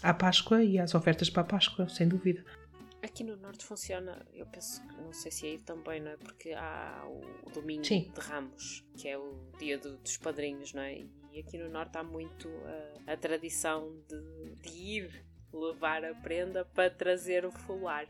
à 0.02 0.14
Páscoa 0.14 0.62
e 0.62 0.78
às 0.78 0.94
ofertas 0.94 1.28
para 1.28 1.42
a 1.42 1.46
Páscoa, 1.46 1.88
sem 1.88 2.06
dúvida. 2.06 2.44
Aqui 3.06 3.22
no 3.22 3.36
Norte 3.36 3.64
funciona, 3.64 4.26
eu 4.34 4.44
penso 4.46 4.84
que 4.84 4.96
não 4.96 5.12
sei 5.12 5.30
se 5.30 5.46
é 5.46 5.50
aí 5.50 5.58
também, 5.58 6.00
não 6.00 6.10
é? 6.10 6.16
Porque 6.16 6.50
há 6.52 7.06
o 7.06 7.50
domingo 7.50 7.84
Sim. 7.84 8.10
de 8.12 8.20
Ramos, 8.20 8.84
que 8.96 9.06
é 9.06 9.16
o 9.16 9.48
dia 9.60 9.78
do, 9.78 9.96
dos 9.98 10.16
padrinhos, 10.16 10.72
não 10.72 10.82
é? 10.82 11.06
E 11.30 11.38
aqui 11.38 11.56
no 11.56 11.68
Norte 11.68 11.96
há 11.96 12.02
muito 12.02 12.48
a, 13.06 13.12
a 13.12 13.16
tradição 13.16 13.96
de, 14.08 14.56
de 14.56 14.68
ir 14.68 15.24
levar 15.52 16.04
a 16.04 16.16
prenda 16.16 16.64
para 16.64 16.90
trazer 16.90 17.46
o 17.46 17.52
folar. 17.52 18.08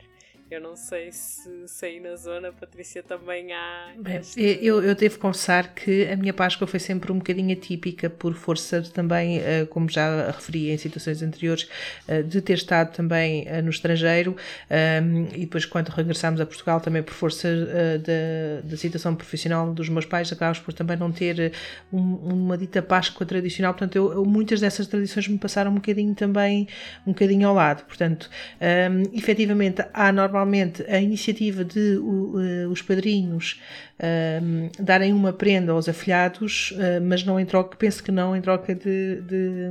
Eu 0.49 0.61
não 0.61 0.77
sei 0.77 1.11
se, 1.11 1.67
se 1.67 1.87
aí 1.87 1.99
na 1.99 2.15
zona, 2.15 2.53
Patrícia, 2.53 3.03
também 3.03 3.53
há. 3.53 3.89
Eu, 4.37 4.81
eu 4.81 4.95
devo 4.95 5.19
confessar 5.19 5.75
que 5.75 6.07
a 6.07 6.17
minha 6.17 6.33
Páscoa 6.33 6.69
foi 6.69 6.79
sempre 6.79 7.11
um 7.11 7.19
bocadinho 7.19 7.53
atípica, 7.53 8.09
por 8.09 8.33
força 8.33 8.81
também, 8.81 9.41
eh, 9.41 9.67
como 9.69 9.91
já 9.91 10.31
referi 10.31 10.71
em 10.71 10.79
situações 10.79 11.21
anteriores, 11.21 11.69
eh, 12.07 12.23
de 12.23 12.41
ter 12.41 12.53
estado 12.53 12.95
também 12.95 13.45
eh, 13.49 13.61
no 13.61 13.71
estrangeiro 13.71 14.37
ehm, 14.71 15.27
e 15.35 15.41
depois, 15.41 15.65
quando 15.65 15.89
regressámos 15.89 16.41
a 16.41 16.47
Portugal, 16.47 16.81
também 16.81 17.03
por 17.03 17.15
força 17.15 17.49
da, 17.99 18.69
da 18.69 18.77
situação 18.77 19.17
profissional 19.17 19.75
dos 19.75 19.89
meus 19.89 20.07
pais, 20.07 20.31
acabámos 20.31 20.61
por 20.61 20.73
também 20.73 20.97
não 20.97 21.11
ter 21.11 21.53
uma 21.91 22.57
dita 22.57 22.81
Páscoa 22.81 23.27
tradicional. 23.27 23.75
Portanto, 23.75 23.97
eu, 23.97 24.25
muitas 24.25 24.61
dessas 24.61 24.87
tradições 24.87 25.27
me 25.27 25.39
passaram 25.39 25.73
um 25.73 25.75
bocadinho 25.75 26.15
também, 26.15 26.69
um 27.05 27.11
bocadinho 27.11 27.49
ao 27.49 27.55
lado. 27.55 27.85
Portanto, 27.85 28.31
um, 28.61 28.65
ehm, 28.65 29.03
efetivamente, 29.13 29.85
há 29.93 30.13
normalmente 30.13 30.36
normalmente 30.37 30.83
a 30.83 31.01
iniciativa 31.01 31.65
de 31.65 31.97
uh, 31.97 32.71
os 32.71 32.83
padrinhos 32.83 33.63
uh, 33.99 34.83
darem 34.83 35.13
uma 35.13 35.33
prenda 35.33 35.73
aos 35.73 35.89
afilhados, 35.89 36.73
uh, 36.73 37.03
mas 37.03 37.25
não 37.25 37.41
em 37.41 37.47
troca, 37.47 37.77
penso 37.77 38.03
que 38.03 38.13
não 38.13 38.37
em 38.37 38.43
troca 38.43 38.75
de, 38.75 39.23
de 39.23 39.71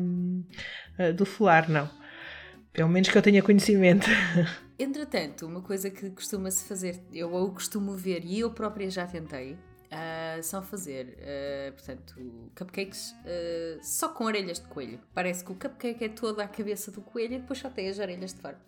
uh, 1.00 1.14
do 1.14 1.26
folar, 1.26 1.70
não. 1.70 1.88
Pelo 2.74 2.90
menos 2.90 3.10
que 3.10 3.18
eu 3.18 3.22
tenha 3.22 3.44
conhecimento. 3.44 4.08
Entretanto, 4.78 5.46
uma 5.46 5.62
coisa 5.62 5.90
que 5.90 6.10
costuma-se 6.10 6.68
fazer, 6.68 7.00
eu 7.14 7.32
ou 7.32 7.52
costumo 7.52 7.96
ver 7.96 8.26
e 8.26 8.40
eu 8.40 8.50
própria 8.50 8.90
já 8.90 9.06
tentei, 9.06 9.56
Uh, 9.86 10.44
são 10.44 10.62
fazer, 10.62 11.16
uh, 11.20 11.72
portanto, 11.72 12.16
cupcakes 12.58 13.12
uh, 13.12 13.80
só 13.82 14.10
com 14.10 14.26
orelhas 14.26 14.60
de 14.60 14.68
coelho. 14.68 15.00
Parece 15.14 15.46
que 15.46 15.52
o 15.52 15.56
cupcake 15.56 16.04
é 16.04 16.10
toda 16.10 16.44
a 16.44 16.48
cabeça 16.48 16.92
do 16.92 17.02
coelho 17.02 17.36
e 17.36 17.40
depois 17.40 17.60
só 17.60 17.70
tem 17.70 17.88
as 17.88 18.00
orelhas 18.00 18.34
de 18.34 18.42
fora. 18.42 18.60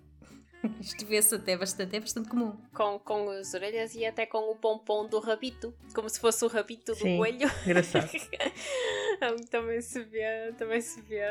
Isto 0.81 1.05
vê-se 1.05 1.35
até 1.35 1.55
bastante, 1.55 1.95
é 1.95 1.99
bastante 1.99 2.29
comum. 2.29 2.55
Com, 2.73 2.99
com 2.99 3.29
as 3.29 3.53
orelhas 3.53 3.93
e 3.95 4.05
até 4.05 4.25
com 4.25 4.51
o 4.51 4.55
pompom 4.55 5.07
do 5.07 5.19
rabito, 5.19 5.73
como 5.93 6.09
se 6.09 6.19
fosse 6.19 6.43
o 6.45 6.47
rabito 6.47 6.93
do 6.93 6.97
Sim, 6.97 7.17
coelho. 7.17 7.49
Engraçado. 7.65 8.09
também 9.49 9.81
se 9.81 10.03
vê, 10.03 10.53
também 10.57 10.81
se 10.81 11.01
vê, 11.01 11.21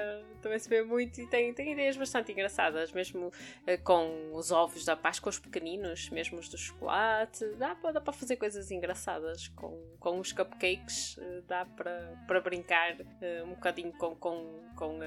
também 0.43 0.59
se 0.59 0.69
vê 0.69 0.83
muito 0.83 1.21
e 1.21 1.27
tem, 1.27 1.53
tem 1.53 1.73
ideias 1.73 1.97
bastante 1.97 2.33
engraçadas, 2.33 2.93
mesmo 2.93 3.29
uh, 3.29 3.85
com 3.85 4.33
os 4.35 4.51
ovos 4.51 4.85
da 4.85 4.97
Páscoa, 4.97 5.31
os 5.31 5.39
pequeninos, 5.39 6.11
mesmo 6.11 6.39
os 6.39 6.49
do 6.49 6.59
chocolate, 6.59 7.45
dá, 7.57 7.75
dá 7.75 8.01
para 8.01 8.13
fazer 8.13 8.37
coisas 8.37 8.71
engraçadas 8.71 9.49
com, 9.49 9.81
com 9.99 10.19
os 10.19 10.33
cupcakes, 10.33 11.17
uh, 11.17 11.43
dá 11.47 11.65
para, 11.65 12.17
para 12.27 12.41
brincar 12.41 12.95
uh, 12.95 13.45
um 13.45 13.51
bocadinho 13.51 13.93
com, 13.93 14.17
com, 14.17 14.61
com, 14.75 14.99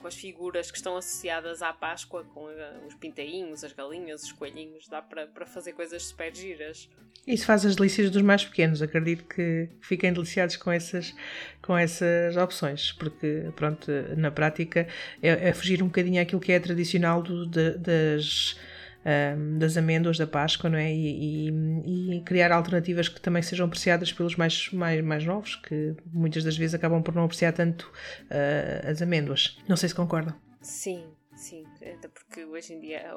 com 0.00 0.06
as 0.06 0.14
figuras 0.14 0.70
que 0.70 0.76
estão 0.76 0.96
associadas 0.96 1.62
à 1.62 1.72
Páscoa, 1.72 2.24
com 2.24 2.46
os 2.86 2.94
pintainhos 2.94 3.51
as 3.62 3.72
galinhas, 3.72 4.22
os 4.24 4.32
coelhinhos, 4.32 4.88
dá 4.88 5.02
para, 5.02 5.46
fazer 5.46 5.72
coisas 5.72 6.02
super 6.02 6.34
giras. 6.34 6.88
Isso 7.26 7.46
faz 7.46 7.64
as 7.64 7.76
delícias 7.76 8.10
dos 8.10 8.22
mais 8.22 8.44
pequenos, 8.44 8.82
acredito 8.82 9.24
que 9.24 9.68
fiquem 9.80 10.12
deliciados 10.12 10.56
com 10.56 10.72
essas, 10.72 11.14
com 11.60 11.76
essas 11.76 12.36
opções, 12.36 12.92
porque 12.92 13.50
pronto, 13.54 13.90
na 14.16 14.30
prática 14.30 14.88
é, 15.22 15.48
é 15.48 15.52
fugir 15.52 15.82
um 15.82 15.86
bocadinho 15.86 16.20
àquilo 16.20 16.40
que 16.40 16.52
é 16.52 16.58
tradicional 16.58 17.22
do, 17.22 17.46
de, 17.46 17.78
das. 17.78 18.56
Das 19.58 19.76
amêndoas 19.76 20.16
da 20.16 20.28
Páscoa, 20.28 20.70
não 20.70 20.78
é? 20.78 20.94
E, 20.94 21.48
e, 21.48 22.18
e, 22.18 22.20
criar 22.20 22.52
alternativas 22.52 23.08
que 23.08 23.20
também 23.20 23.42
sejam 23.42 23.66
apreciadas 23.66 24.12
pelos 24.12 24.36
mais, 24.36 24.70
mais, 24.70 25.02
mais 25.02 25.24
novos, 25.24 25.56
que 25.56 25.96
muitas 26.06 26.44
das 26.44 26.56
vezes 26.56 26.72
acabam 26.72 27.02
por 27.02 27.12
não 27.12 27.24
apreciar 27.24 27.50
tanto 27.50 27.82
uh, 28.30 28.88
as 28.88 29.02
amêndoas. 29.02 29.58
Não 29.68 29.76
sei 29.76 29.88
se 29.88 29.94
concordam. 29.96 30.36
Sim, 30.60 31.02
até 31.90 32.08
porque 32.08 32.44
hoje 32.44 32.74
em 32.74 32.80
dia 32.80 33.12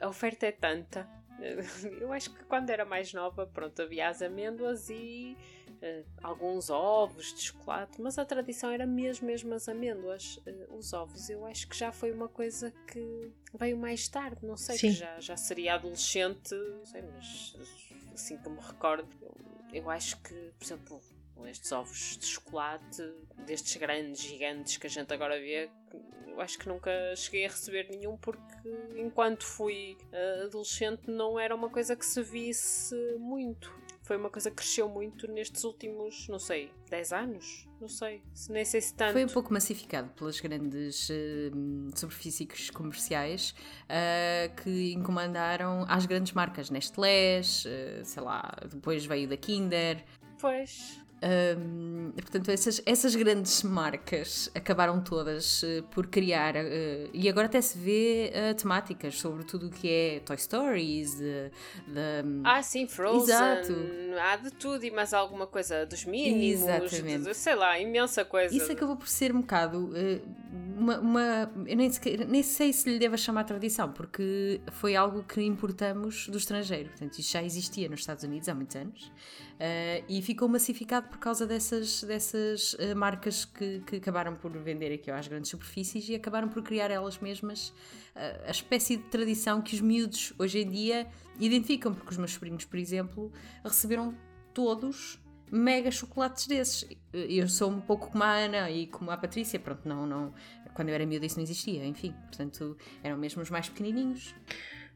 a 0.00 0.08
oferta 0.08 0.46
é 0.46 0.52
tanta. 0.52 1.08
Eu 2.00 2.12
acho 2.12 2.32
que 2.32 2.44
quando 2.44 2.70
era 2.70 2.84
mais 2.84 3.12
nova, 3.12 3.46
pronto, 3.46 3.82
havia 3.82 4.08
as 4.08 4.22
amêndoas 4.22 4.88
e 4.88 5.36
uh, 5.82 6.04
alguns 6.22 6.70
ovos 6.70 7.34
de 7.34 7.42
chocolate, 7.42 8.00
mas 8.00 8.18
a 8.18 8.24
tradição 8.24 8.70
era 8.70 8.86
mesmo, 8.86 9.26
mesmo 9.26 9.52
as 9.54 9.68
amêndoas. 9.68 10.36
Uh, 10.46 10.76
os 10.76 10.92
ovos, 10.92 11.28
eu 11.28 11.44
acho 11.46 11.68
que 11.68 11.76
já 11.76 11.92
foi 11.92 12.12
uma 12.12 12.28
coisa 12.28 12.72
que 12.86 13.32
veio 13.58 13.76
mais 13.76 14.08
tarde, 14.08 14.44
não 14.44 14.56
sei, 14.56 14.78
Sim. 14.78 14.88
que 14.88 14.94
já, 14.94 15.20
já 15.20 15.36
seria 15.36 15.74
adolescente, 15.74 16.54
não 16.54 16.86
sei, 16.86 17.02
mas 17.02 17.56
assim 18.12 18.38
que 18.38 18.48
me 18.48 18.60
recordo, 18.60 19.08
eu, 19.20 19.34
eu 19.72 19.90
acho 19.90 20.20
que, 20.22 20.52
por 20.58 20.64
exemplo, 20.64 21.00
estes 21.46 21.70
ovos 21.72 22.16
de 22.18 22.26
chocolate, 22.26 23.02
destes 23.46 23.76
grandes, 23.76 24.22
gigantes 24.22 24.76
que 24.76 24.86
a 24.86 24.90
gente 24.90 25.12
agora 25.12 25.38
vê, 25.38 25.70
eu 26.34 26.40
acho 26.40 26.58
que 26.58 26.68
nunca 26.68 26.90
cheguei 27.16 27.46
a 27.46 27.48
receber 27.48 27.88
nenhum 27.88 28.16
porque 28.16 28.42
enquanto 28.96 29.44
fui 29.44 29.96
uh, 30.12 30.46
adolescente 30.46 31.08
não 31.08 31.38
era 31.38 31.54
uma 31.54 31.70
coisa 31.70 31.94
que 31.94 32.04
se 32.04 32.22
visse 32.22 32.96
muito. 33.18 33.72
Foi 34.02 34.18
uma 34.18 34.28
coisa 34.28 34.50
que 34.50 34.56
cresceu 34.56 34.86
muito 34.86 35.26
nestes 35.26 35.64
últimos, 35.64 36.28
não 36.28 36.38
sei, 36.38 36.70
10 36.90 37.12
anos? 37.14 37.66
Não 37.80 37.88
sei, 37.88 38.22
nem 38.50 38.62
sei 38.62 38.80
se 38.82 38.94
tanto. 38.94 39.12
Foi 39.12 39.24
um 39.24 39.28
pouco 39.28 39.50
massificado 39.50 40.10
pelas 40.10 40.38
grandes 40.40 41.08
uh, 41.08 41.96
superfícies 41.96 42.68
comerciais 42.68 43.54
uh, 43.84 44.54
que 44.62 44.92
encomendaram 44.92 45.86
às 45.88 46.04
grandes 46.04 46.32
marcas, 46.32 46.68
Nestlés, 46.68 47.64
uh, 47.64 48.04
sei 48.04 48.22
lá, 48.22 48.54
depois 48.70 49.06
veio 49.06 49.26
da 49.26 49.38
Kinder. 49.38 50.04
Pois, 50.38 51.02
um, 51.22 52.12
portanto, 52.12 52.50
essas, 52.50 52.82
essas 52.84 53.16
grandes 53.16 53.62
marcas 53.62 54.50
acabaram 54.54 55.00
todas 55.00 55.62
uh, 55.62 55.82
por 55.90 56.06
criar, 56.06 56.54
uh, 56.54 57.08
e 57.12 57.28
agora 57.28 57.46
até 57.46 57.60
se 57.60 57.78
vê 57.78 58.30
uh, 58.30 58.54
temáticas 58.54 59.18
sobre 59.18 59.44
tudo 59.44 59.68
o 59.68 59.70
que 59.70 59.88
é 59.88 60.20
Toy 60.20 60.36
Stories. 60.36 61.14
De, 61.14 61.50
de, 61.86 62.40
ah, 62.44 62.62
sim, 62.62 62.86
Frozen. 62.86 63.34
Exato. 63.34 63.74
Há 64.20 64.36
de 64.36 64.50
tudo 64.50 64.84
e 64.84 64.90
mais 64.90 65.14
alguma 65.14 65.46
coisa 65.46 65.86
dos 65.86 66.04
mínimos. 66.04 66.62
Exatamente. 66.62 67.24
De, 67.24 67.34
sei 67.34 67.54
lá, 67.54 67.78
imensa 67.78 68.24
coisa. 68.24 68.54
Isso 68.54 68.70
acabou 68.70 68.96
por 68.96 69.08
ser 69.08 69.34
um 69.34 69.40
bocado 69.40 69.92
uma. 70.76 70.98
uma 70.98 71.52
eu 71.66 71.76
nem, 71.76 71.90
nem 72.28 72.42
sei 72.42 72.72
se 72.72 72.90
lhe 72.90 72.98
devo 72.98 73.16
chamar 73.16 73.44
tradição, 73.44 73.92
porque 73.92 74.60
foi 74.72 74.94
algo 74.94 75.22
que 75.22 75.40
importamos 75.40 76.28
do 76.28 76.36
estrangeiro. 76.36 76.90
Portanto, 76.90 77.18
isso 77.18 77.32
já 77.32 77.42
existia 77.42 77.88
nos 77.88 78.00
Estados 78.00 78.24
Unidos 78.24 78.48
há 78.48 78.54
muitos 78.54 78.76
anos. 78.76 79.12
Uh, 79.54 80.04
e 80.08 80.20
ficou 80.20 80.48
massificado 80.48 81.08
por 81.08 81.18
causa 81.18 81.46
dessas, 81.46 82.02
dessas 82.02 82.74
uh, 82.74 82.96
marcas 82.96 83.44
que, 83.44 83.80
que, 83.86 83.96
acabaram 83.96 84.34
por 84.34 84.50
vender 84.50 84.92
aqui 84.92 85.12
às 85.12 85.28
grandes 85.28 85.48
superfícies 85.48 86.08
e 86.08 86.14
acabaram 86.16 86.48
por 86.48 86.60
criar 86.60 86.90
elas 86.90 87.18
mesmas 87.18 87.68
uh, 87.68 88.48
a 88.48 88.50
espécie 88.50 88.96
de 88.96 89.04
tradição 89.04 89.62
que 89.62 89.76
os 89.76 89.80
miúdos 89.80 90.32
hoje 90.40 90.58
em 90.58 90.68
dia 90.68 91.06
identificam, 91.38 91.94
porque 91.94 92.10
os 92.10 92.16
meus 92.16 92.32
sobrinhos, 92.32 92.64
por 92.64 92.78
exemplo, 92.78 93.32
receberam 93.62 94.12
todos 94.52 95.20
mega 95.52 95.88
chocolates 95.90 96.48
desses. 96.48 96.88
Eu 97.12 97.48
sou 97.48 97.70
um 97.70 97.80
pouco 97.80 98.10
como 98.10 98.24
a 98.24 98.32
Ana 98.32 98.70
e 98.70 98.88
como 98.88 99.12
a 99.12 99.16
Patrícia, 99.16 99.60
pronto, 99.60 99.88
não, 99.88 100.04
não, 100.04 100.34
quando 100.74 100.88
eu 100.88 100.94
era 100.96 101.06
miúda 101.06 101.26
isso 101.26 101.36
não 101.36 101.44
existia, 101.44 101.86
enfim, 101.86 102.12
portanto 102.26 102.76
eram 103.04 103.16
mesmo 103.16 103.40
os 103.40 103.50
mais 103.50 103.68
pequenininhos. 103.68 104.34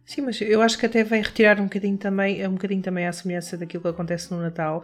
Sim, 0.08 0.22
mas 0.22 0.40
eu 0.40 0.62
acho 0.62 0.78
que 0.78 0.86
até 0.86 1.04
vem 1.04 1.20
retirar 1.20 1.60
um 1.60 1.64
bocadinho 1.64 1.98
também, 1.98 2.46
um 2.48 2.52
bocadinho 2.52 2.80
também 2.80 3.06
a 3.06 3.12
semelhança 3.12 3.58
daquilo 3.58 3.82
que 3.82 3.90
acontece 3.90 4.32
no 4.32 4.40
Natal, 4.40 4.82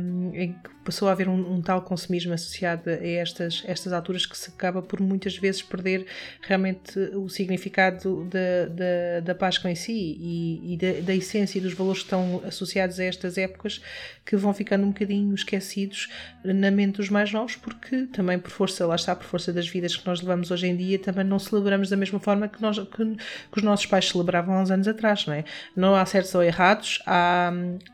um, 0.00 0.30
em 0.32 0.52
que 0.52 0.70
passou 0.84 1.08
a 1.08 1.10
haver 1.10 1.28
um, 1.28 1.54
um, 1.54 1.60
tal 1.60 1.82
consumismo 1.82 2.32
associado 2.32 2.88
a 2.88 3.04
estas, 3.04 3.64
estas 3.66 3.92
alturas 3.92 4.24
que 4.26 4.38
se 4.38 4.50
acaba 4.50 4.80
por 4.80 5.00
muitas 5.00 5.36
vezes 5.36 5.60
perder 5.60 6.06
realmente 6.40 6.96
o 7.16 7.28
significado 7.28 8.26
da, 8.26 8.66
da, 8.68 9.20
da 9.24 9.34
Páscoa 9.34 9.72
em 9.72 9.74
si 9.74 9.92
e, 9.92 10.74
e 10.74 10.76
da, 10.76 11.00
da, 11.00 11.14
essência 11.16 11.58
e 11.58 11.60
dos 11.60 11.72
valores 11.72 12.02
que 12.02 12.06
estão 12.06 12.40
associados 12.46 13.00
a 13.00 13.04
estas 13.04 13.36
épocas 13.36 13.82
que 14.24 14.36
vão 14.36 14.54
ficando 14.54 14.84
um 14.84 14.90
bocadinho 14.90 15.34
esquecidos 15.34 16.08
na 16.44 16.70
mente 16.70 16.98
dos 16.98 17.08
mais 17.08 17.32
novos, 17.32 17.56
porque 17.56 18.06
também 18.06 18.38
por 18.38 18.52
força, 18.52 18.86
lá 18.86 18.94
está, 18.94 19.16
por 19.16 19.24
força 19.24 19.52
das 19.52 19.66
vidas 19.66 19.96
que 19.96 20.06
nós 20.06 20.20
levamos 20.20 20.52
hoje 20.52 20.68
em 20.68 20.76
dia, 20.76 20.96
também 20.96 21.24
não 21.24 21.40
celebramos 21.40 21.90
da 21.90 21.96
mesma 21.96 22.20
forma 22.20 22.46
que, 22.46 22.62
nós, 22.62 22.78
que, 22.78 23.16
que 23.50 23.58
os 23.58 23.62
nossos 23.64 23.86
pais 23.86 24.08
celebravam 24.08 24.43
há 24.52 24.60
uns 24.60 24.70
anos 24.70 24.88
atrás, 24.88 25.26
não 25.26 25.34
é? 25.34 25.44
Não 25.74 25.94
há 25.94 26.04
certos 26.04 26.34
ou 26.34 26.42
errados, 26.42 27.02
há, 27.06 27.52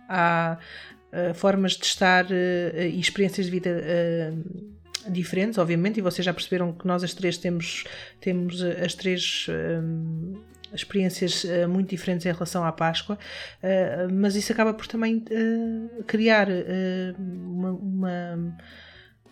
há 0.08 0.58
uh, 1.12 1.34
formas 1.34 1.72
de 1.72 1.84
estar 1.84 2.24
uh, 2.26 2.78
e 2.78 2.98
experiências 2.98 3.46
de 3.46 3.52
vida 3.52 3.70
diferentes, 5.08 5.58
obviamente, 5.58 5.98
e 5.98 6.02
vocês 6.02 6.24
já 6.24 6.32
perceberam 6.32 6.72
que 6.72 6.86
nós 6.86 7.02
as 7.02 7.14
três 7.14 7.38
temos, 7.38 7.84
temos 8.20 8.62
as 8.62 8.94
três 8.94 9.46
experiências 10.74 11.44
uh, 11.44 11.68
muito 11.68 11.90
diferentes 11.90 12.26
em 12.26 12.32
relação 12.32 12.64
à 12.64 12.72
Páscoa, 12.72 13.18
uh, 13.62 14.12
mas 14.12 14.36
isso 14.36 14.52
acaba 14.52 14.72
por 14.72 14.86
também 14.86 15.24
uh, 15.30 16.04
criar 16.04 16.48
uma, 17.18 17.72
uma, 17.72 18.56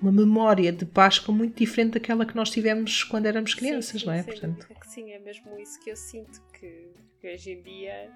uma, 0.00 0.12
memória 0.12 0.72
de 0.72 0.84
Páscoa 0.84 1.34
muito 1.34 1.56
diferente 1.56 1.94
daquela 1.94 2.24
que 2.24 2.36
nós 2.36 2.50
tivemos 2.50 3.04
quando 3.04 3.26
éramos 3.26 3.54
crianças, 3.54 4.00
sim, 4.00 4.06
não 4.06 4.12
é? 4.12 4.22
Sim, 4.22 4.30
Portanto... 4.30 4.66
sim, 4.84 5.10
é 5.10 5.18
mesmo 5.18 5.58
isso 5.58 5.80
que 5.80 5.90
eu 5.90 5.96
sinto 5.96 6.42
que, 6.52 6.90
que 7.20 7.32
hoje 7.32 7.52
em 7.52 7.62
dia 7.62 8.10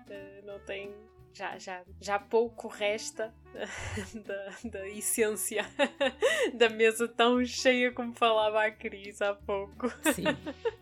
não 0.45 0.59
tem 0.61 0.90
já, 1.33 1.59
já, 1.59 1.83
já 2.01 2.18
pouco 2.18 2.68
resta 2.68 3.33
da, 4.27 4.71
da 4.71 4.88
essência 4.88 5.64
da 6.55 6.68
mesa 6.68 7.07
tão 7.09 7.45
cheia 7.45 7.92
como 7.92 8.14
falava 8.14 8.64
a 8.64 8.71
Cris 8.71 9.21
há 9.23 9.35
pouco. 9.35 9.88
Sim. 10.12 10.25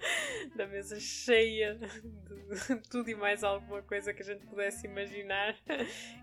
da 0.56 0.66
mesa 0.66 0.98
cheia 0.98 1.76
de 1.76 2.88
tudo 2.88 3.10
e 3.10 3.14
mais 3.14 3.44
alguma 3.44 3.82
coisa 3.82 4.12
que 4.12 4.22
a 4.22 4.24
gente 4.24 4.44
pudesse 4.46 4.86
imaginar 4.86 5.56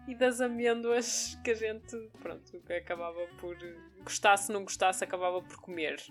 e 0.08 0.16
das 0.16 0.42
amêndoas 0.42 1.38
que 1.44 1.52
a 1.52 1.56
gente, 1.56 1.96
pronto, 2.22 2.62
acabava 2.70 3.26
por 3.40 3.58
gostasse, 4.04 4.52
não 4.52 4.63
gostasse, 4.63 5.04
acabava 5.04 5.42
por 5.42 5.58
comer. 5.58 6.02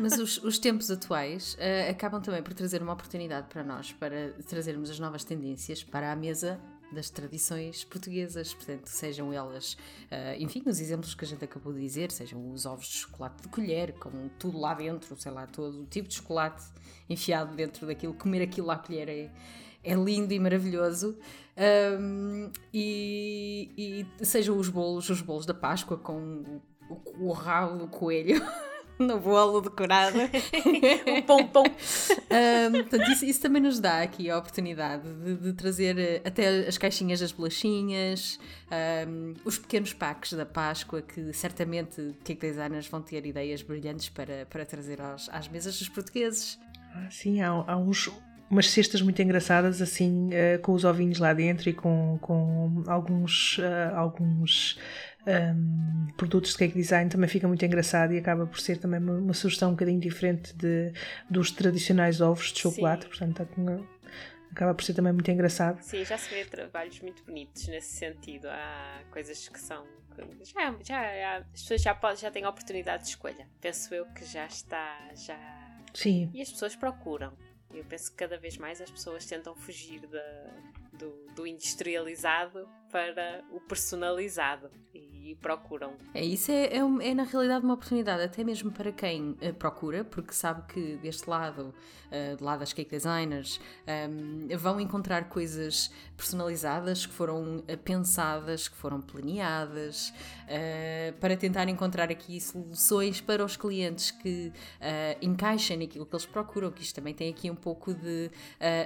Mas 0.00 0.18
os, 0.18 0.38
os 0.42 0.58
tempos 0.58 0.90
atuais 0.90 1.54
uh, 1.54 1.90
acabam 1.90 2.20
também 2.20 2.42
por 2.42 2.52
trazer 2.52 2.82
uma 2.82 2.92
oportunidade 2.92 3.48
para 3.48 3.62
nós, 3.62 3.92
para 3.92 4.32
trazermos 4.48 4.90
as 4.90 4.98
novas 4.98 5.24
tendências 5.24 5.84
para 5.84 6.10
a 6.10 6.16
mesa 6.16 6.60
das 6.92 7.10
tradições 7.10 7.84
portuguesas, 7.84 8.54
portanto, 8.54 8.86
sejam 8.86 9.32
elas, 9.32 9.74
uh, 9.74 10.40
enfim, 10.40 10.62
os 10.66 10.80
exemplos 10.80 11.14
que 11.14 11.24
a 11.24 11.28
gente 11.28 11.44
acabou 11.44 11.72
de 11.72 11.80
dizer, 11.80 12.10
sejam 12.10 12.50
os 12.50 12.64
ovos 12.66 12.86
de 12.86 12.94
chocolate 12.94 13.42
de 13.42 13.48
colher, 13.48 13.92
com 13.94 14.28
tudo 14.38 14.58
lá 14.58 14.74
dentro, 14.74 15.16
sei 15.16 15.32
lá, 15.32 15.46
todo 15.46 15.82
o 15.82 15.86
tipo 15.86 16.08
de 16.08 16.14
chocolate 16.14 16.64
enfiado 17.08 17.54
dentro 17.54 17.86
daquilo, 17.86 18.14
comer 18.14 18.42
aquilo 18.42 18.70
à 18.70 18.76
colher 18.76 19.08
é, 19.08 19.30
é 19.84 19.94
lindo 19.94 20.32
e 20.32 20.38
maravilhoso. 20.38 21.18
Um, 22.00 22.50
e, 22.72 24.06
e, 24.20 24.24
sejam 24.24 24.56
os 24.56 24.68
bolos, 24.68 25.10
os 25.10 25.20
bolos 25.20 25.44
da 25.44 25.54
Páscoa 25.54 25.96
com 25.98 26.60
o, 26.88 27.28
o 27.28 27.32
rabo 27.32 27.78
do 27.78 27.88
coelho. 27.88 28.40
no 28.98 29.18
bolo 29.18 29.60
decorado. 29.60 30.18
o 30.18 31.22
pompom. 31.22 31.64
um, 31.64 32.72
portanto, 32.72 33.10
isso, 33.10 33.24
isso, 33.24 33.40
também 33.40 33.62
nos 33.62 33.78
dá 33.80 34.02
aqui 34.02 34.30
a 34.30 34.38
oportunidade 34.38 35.08
de, 35.08 35.36
de 35.36 35.52
trazer 35.52 35.98
eh, 35.98 36.22
até 36.24 36.66
as 36.66 36.76
caixinhas 36.76 37.20
das 37.20 37.32
bolachinhas, 37.32 38.38
um, 39.06 39.34
os 39.44 39.58
pequenos 39.58 39.92
packs 39.92 40.32
da 40.32 40.44
Páscoa, 40.44 41.02
que 41.02 41.32
certamente 41.32 42.14
cake 42.24 42.40
designers 42.40 42.86
vão 42.86 43.00
ter 43.00 43.24
ideias 43.24 43.62
brilhantes 43.62 44.08
para, 44.08 44.46
para 44.46 44.64
trazer 44.64 45.00
aos, 45.00 45.28
às 45.30 45.48
mesas 45.48 45.78
dos 45.78 45.88
portugueses. 45.88 46.58
Ah, 46.94 47.08
sim, 47.10 47.40
há, 47.40 47.48
há 47.48 47.76
uns, 47.76 48.10
umas 48.50 48.70
cestas 48.70 49.02
muito 49.02 49.20
engraçadas, 49.20 49.82
assim, 49.82 50.28
uh, 50.28 50.58
com 50.60 50.72
os 50.72 50.84
ovinhos 50.84 51.18
lá 51.18 51.32
dentro 51.32 51.68
e 51.68 51.72
com, 51.72 52.18
com 52.20 52.82
alguns, 52.86 53.58
uh, 53.58 53.94
alguns 53.94 54.78
um, 55.26 56.06
produtos 56.16 56.52
de 56.52 56.58
cake 56.58 56.74
design 56.74 57.10
também 57.10 57.28
fica 57.28 57.46
muito 57.46 57.64
engraçado 57.64 58.14
e 58.14 58.18
acaba 58.18 58.46
por 58.46 58.60
ser 58.60 58.78
também 58.78 59.00
uma, 59.00 59.14
uma 59.14 59.34
sugestão 59.34 59.70
um 59.70 59.72
bocadinho 59.72 60.00
diferente 60.00 60.54
de, 60.54 60.92
dos 61.28 61.50
tradicionais 61.50 62.20
ovos 62.20 62.52
de 62.52 62.60
chocolate, 62.60 63.04
Sim. 63.04 63.08
portanto 63.08 63.36
tá 63.36 63.44
acaba 64.50 64.74
por 64.74 64.82
ser 64.82 64.94
também 64.94 65.12
muito 65.12 65.30
engraçado. 65.30 65.80
Sim, 65.82 66.04
já 66.04 66.18
se 66.18 66.28
vê 66.30 66.44
trabalhos 66.44 67.00
muito 67.00 67.24
bonitos 67.24 67.68
nesse 67.68 67.96
sentido. 67.96 68.48
Há 68.48 69.02
coisas 69.10 69.48
que 69.48 69.60
são. 69.60 69.86
Já, 70.42 70.74
já, 70.82 71.36
as 71.38 71.62
pessoas 71.62 71.80
já, 71.80 71.94
podem, 71.94 72.16
já 72.16 72.30
têm 72.30 72.42
a 72.42 72.50
oportunidade 72.50 73.04
de 73.04 73.10
escolha. 73.10 73.48
Penso 73.60 73.94
eu 73.94 74.04
que 74.06 74.24
já 74.24 74.46
está. 74.46 74.98
Já... 75.14 75.38
Sim. 75.94 76.28
E 76.34 76.42
as 76.42 76.50
pessoas 76.50 76.74
procuram. 76.74 77.32
Eu 77.72 77.84
penso 77.84 78.10
que 78.10 78.16
cada 78.16 78.36
vez 78.36 78.56
mais 78.56 78.80
as 78.80 78.90
pessoas 78.90 79.24
tentam 79.26 79.54
fugir 79.54 80.00
da, 80.08 80.50
do, 80.94 81.26
do 81.36 81.46
industrializado 81.46 82.68
para 82.90 83.44
o 83.52 83.60
personalizado 83.60 84.70
procuram. 85.36 85.92
É 86.12 86.24
isso, 86.24 86.50
é, 86.50 86.64
é, 86.64 86.78
é, 86.78 87.14
na 87.14 87.22
realidade 87.22 87.64
uma 87.64 87.74
oportunidade, 87.74 88.22
até 88.22 88.42
mesmo 88.42 88.72
para 88.72 88.90
quem 88.90 89.30
uh, 89.30 89.54
procura, 89.54 90.04
porque 90.04 90.32
sabe 90.32 90.62
que 90.72 90.96
deste 90.96 91.28
lado, 91.28 91.72
uh, 92.10 92.36
do 92.36 92.44
lado 92.44 92.60
das 92.60 92.72
cake 92.72 92.90
designers, 92.90 93.60
um, 93.86 94.48
ehm, 94.50 94.56
vão 94.56 94.80
encontrar 94.80 95.28
coisas 95.28 95.92
personalizadas 96.16 97.06
que 97.06 97.12
foram 97.12 97.58
uh, 97.58 97.78
pensadas, 97.84 98.68
que 98.68 98.76
foram 98.76 99.00
planeadas, 99.00 100.12
para 101.20 101.36
tentar 101.36 101.68
encontrar 101.68 102.10
aqui 102.10 102.40
soluções 102.40 103.20
para 103.20 103.44
os 103.44 103.54
clientes 103.54 104.10
que 104.10 104.50
encaixem 105.20 105.76
naquilo 105.76 106.06
que 106.06 106.14
eles 106.14 106.24
procuram, 106.24 106.70
que 106.70 106.82
isto 106.82 106.94
também 106.94 107.12
tem 107.12 107.28
aqui 107.28 107.50
um 107.50 107.54
pouco 107.54 107.92
de 107.92 108.30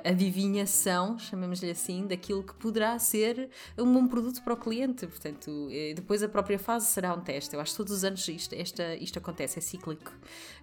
adivinhação, 0.04 1.16
chamemos-lhe 1.20 1.70
assim, 1.70 2.04
daquilo 2.04 2.42
que 2.42 2.54
poderá 2.54 2.98
ser 2.98 3.48
um 3.78 4.02
um 4.02 4.08
produto 4.08 4.42
para 4.42 4.54
o 4.54 4.56
cliente. 4.56 5.06
Portanto, 5.06 5.68
eh, 5.70 5.92
depois 5.94 6.22
a 6.22 6.28
própria 6.32 6.58
fase 6.58 6.86
será 6.86 7.14
um 7.14 7.20
teste. 7.20 7.54
Eu 7.54 7.60
acho 7.60 7.72
que 7.72 7.76
todos 7.76 7.92
os 7.92 8.04
anos 8.04 8.26
isto, 8.26 8.54
esta, 8.54 8.96
isto 8.96 9.18
acontece, 9.18 9.58
é 9.58 9.62
cíclico, 9.62 10.12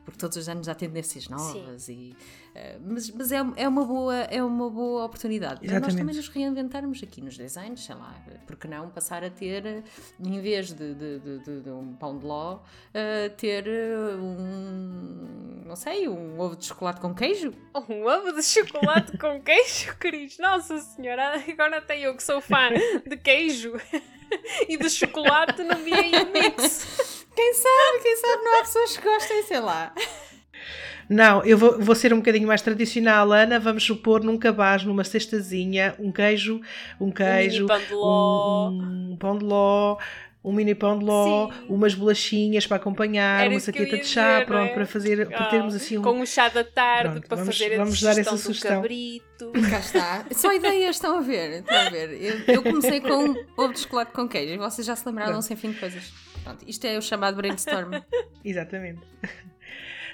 porque 0.03 0.19
todos 0.19 0.36
os 0.38 0.49
anos 0.49 0.67
há 0.67 0.75
tendências 0.75 1.29
novas 1.29 1.88
e 1.88 2.15
uh, 2.55 2.82
mas, 2.86 3.10
mas 3.12 3.32
é, 3.32 3.38
é, 3.55 3.67
uma 3.67 3.86
boa, 3.86 4.15
é 4.15 4.43
uma 4.43 4.69
boa 4.69 5.05
oportunidade 5.05 5.65
para 5.65 5.79
nós 5.79 5.93
também 5.95 6.15
nos 6.15 6.27
reinventarmos 6.27 7.01
aqui 7.03 7.21
nos 7.21 7.38
designs, 7.38 7.86
sei 7.86 7.95
lá, 7.95 8.15
porque 8.47 8.67
não 8.67 8.89
passar 8.89 9.23
a 9.23 9.29
ter, 9.29 9.84
em 10.19 10.41
vez 10.41 10.73
de, 10.73 10.93
de, 10.93 11.19
de, 11.19 11.62
de 11.62 11.69
um 11.69 11.93
pão 11.93 12.17
de 12.17 12.25
ló, 12.25 12.55
uh, 12.55 13.29
ter 13.38 13.65
um, 14.19 15.63
não 15.65 15.75
sei, 15.75 16.08
um 16.08 16.39
ovo 16.39 16.55
de 16.55 16.65
chocolate 16.65 16.99
com 16.99 17.13
queijo? 17.13 17.53
Um 17.89 18.05
ovo 18.05 18.34
de 18.34 18.43
chocolate 18.43 19.17
com 19.17 19.41
queijo, 19.41 19.95
Cris? 19.97 20.38
Nossa 20.38 20.77
Senhora, 20.79 21.41
agora 21.47 21.77
até 21.77 21.99
eu 21.99 22.15
que 22.15 22.21
sou 22.21 22.41
fã 22.41 22.69
de 23.08 23.17
queijo 23.17 23.73
e 24.68 24.78
de 24.78 24.89
chocolate 24.89 25.63
não 25.63 25.78
vi 25.78 25.94
aí 25.94 26.12
o 26.24 26.32
mix. 26.32 27.26
Quem 27.36 27.54
sabe, 27.54 28.04
quem 28.04 28.15
sabe 28.18 28.44
não 28.44 28.60
há 28.60 28.62
pessoas 28.62 28.98
que 28.98 29.04
gostem, 29.04 29.44
sei 29.44 29.60
lá. 29.60 29.94
Não, 31.10 31.44
eu 31.44 31.58
vou, 31.58 31.80
vou, 31.80 31.96
ser 31.96 32.13
um 32.13 32.18
bocadinho 32.18 32.48
mais 32.48 32.62
tradicional, 32.62 33.32
Ana. 33.32 33.60
Vamos 33.60 33.84
supor 33.84 34.24
num 34.24 34.38
cabaz, 34.38 34.84
numa 34.84 35.04
cestazinha, 35.04 35.96
um 35.98 36.12
queijo, 36.12 36.62
um 37.02 37.12
queijo, 37.12 37.63
um 37.63 37.68
pão 37.68 37.80
de 37.80 37.94
ló, 37.94 38.70
um, 38.70 39.12
um 39.12 39.18
pão 39.18 39.38
de 39.38 39.44
ló, 39.44 39.98
um 40.43 40.54
mini 40.54 40.73
pão 40.73 40.97
de 40.97 41.04
ló, 41.04 41.52
Sim. 41.52 41.65
umas 41.69 41.93
bolachinhas 41.93 42.65
para 42.65 42.78
acompanhar, 42.78 43.41
Era 43.41 43.49
uma 43.49 43.60
saqueta 43.60 43.97
de 43.97 44.06
chá, 44.06 44.36
dizer, 44.36 44.45
pronto, 44.45 44.69
é? 44.69 44.73
para 44.73 44.86
fazer, 44.86 45.28
para 45.28 45.45
termos 45.47 45.75
assim 45.75 45.97
um... 45.97 46.02
Com 46.02 46.21
um 46.21 46.25
chá 46.25 46.47
da 46.47 46.63
tarde, 46.63 47.12
pronto, 47.12 47.28
para 47.28 47.38
vamos, 47.38 47.58
fazer 47.58 47.73
a 47.73 47.78
vamos 47.78 48.02
dar 48.02 48.17
essa 48.17 48.38
sugestão. 48.38 48.75
cabrito. 48.82 49.52
Cá 49.69 49.80
está. 49.80 50.25
Só 50.32 50.54
ideias, 50.54 50.95
estão 50.95 51.17
a 51.17 51.21
ver, 51.21 51.60
estão 51.60 51.78
a 51.78 51.89
ver. 51.89 52.21
Eu, 52.21 52.56
eu 52.56 52.63
comecei 52.63 53.02
com 53.02 53.36
ovo 53.58 53.73
de 53.73 53.80
chocolate 53.80 54.12
com 54.13 54.28
queijo 54.28 54.54
e 54.54 54.58
vocês 54.58 54.88
já 54.88 54.95
se 54.95 55.06
lembraram 55.06 55.41
sem 55.41 55.58
fim 55.58 55.71
de 55.71 55.80
coisas. 55.80 56.13
Pronto, 56.43 56.63
isto 56.65 56.86
é 56.86 56.97
o 56.97 57.02
chamado 57.02 57.36
brainstorm. 57.36 57.91
Exatamente. 58.43 59.02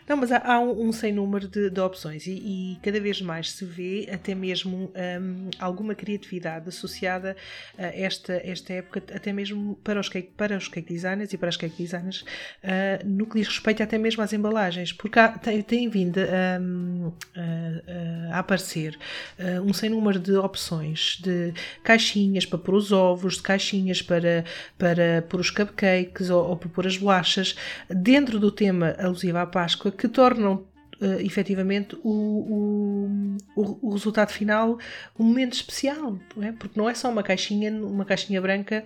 Não, 0.08 0.16
mas 0.18 0.32
há, 0.32 0.38
há 0.38 0.60
um, 0.60 0.88
um, 0.88 0.92
sem 0.92 1.12
número 1.12 1.48
de, 1.48 1.70
de 1.70 1.80
opções 1.82 2.28
e, 2.28 2.32
e, 2.32 2.78
cada 2.84 3.00
vez 3.00 3.22
mais 3.22 3.52
se 3.52 3.66
vê 3.66 4.08
até 4.12 4.36
mesmo 4.36 4.92
um, 4.96 5.50
alguma 5.58 5.96
criatividade 5.96 6.70
associada 6.70 7.36
a 7.78 7.86
esta, 7.88 8.34
esta 8.44 8.74
época, 8.74 9.02
até 9.16 9.34
mesmo 9.34 9.76
para 9.84 10.00
os, 10.00 10.08
cake, 10.08 10.32
para 10.38 10.56
os 10.56 10.68
cake 10.68 10.94
designers 10.94 11.34
e 11.34 11.38
para 11.38 11.50
as 11.50 11.58
cake 11.58 11.76
designers, 11.76 12.22
uh, 12.64 13.06
no 13.06 13.26
que 13.26 13.40
diz 13.40 13.48
respeito 13.48 13.82
até 13.82 13.98
mesmo 13.98 14.22
às 14.22 14.32
embalagens, 14.32 14.94
porque 14.94 15.18
há, 15.18 15.30
tem, 15.30 15.62
tem 15.64 15.90
vindo 15.90 16.20
um, 16.62 17.12
a, 17.36 18.36
a, 18.36 18.40
aparecer 18.40 18.98
uh, 19.40 19.62
um 19.62 19.74
sem 19.74 19.90
número 19.90 20.20
de 20.20 20.36
opções 20.36 21.18
de 21.20 21.52
caixinhas 21.84 22.46
para 22.46 22.60
pôr 22.60 22.76
os 22.76 22.92
ovos, 22.92 23.38
de 23.38 23.42
caixinhas 23.42 24.04
para, 24.04 24.46
para 24.78 25.24
pôr 25.28 25.40
os 25.40 25.50
cupcakes 25.50 26.30
ou, 26.30 26.50
ou 26.50 26.56
para 26.56 26.70
pôr 26.70 26.86
as 26.86 26.96
bolachas, 26.96 27.56
dentro 27.90 28.40
do 28.40 28.52
tema 28.52 28.96
alusivo 29.00 29.40
à 29.40 29.48
Páscoa, 29.48 29.95
que 29.96 30.08
tornam 30.08 30.66
uh, 31.02 31.20
efetivamente 31.22 31.96
o, 32.04 33.28
o, 33.56 33.88
o, 33.88 33.90
resultado 33.92 34.32
final 34.32 34.78
um 35.18 35.24
momento 35.24 35.54
especial, 35.54 36.18
não 36.36 36.44
é? 36.44 36.52
porque 36.52 36.80
não 36.80 36.90
é 36.90 36.94
só 36.94 37.10
uma 37.10 37.24
caixinha, 37.24 37.72
uma 37.72 38.06
caixinha 38.06 38.42
branca 38.42 38.84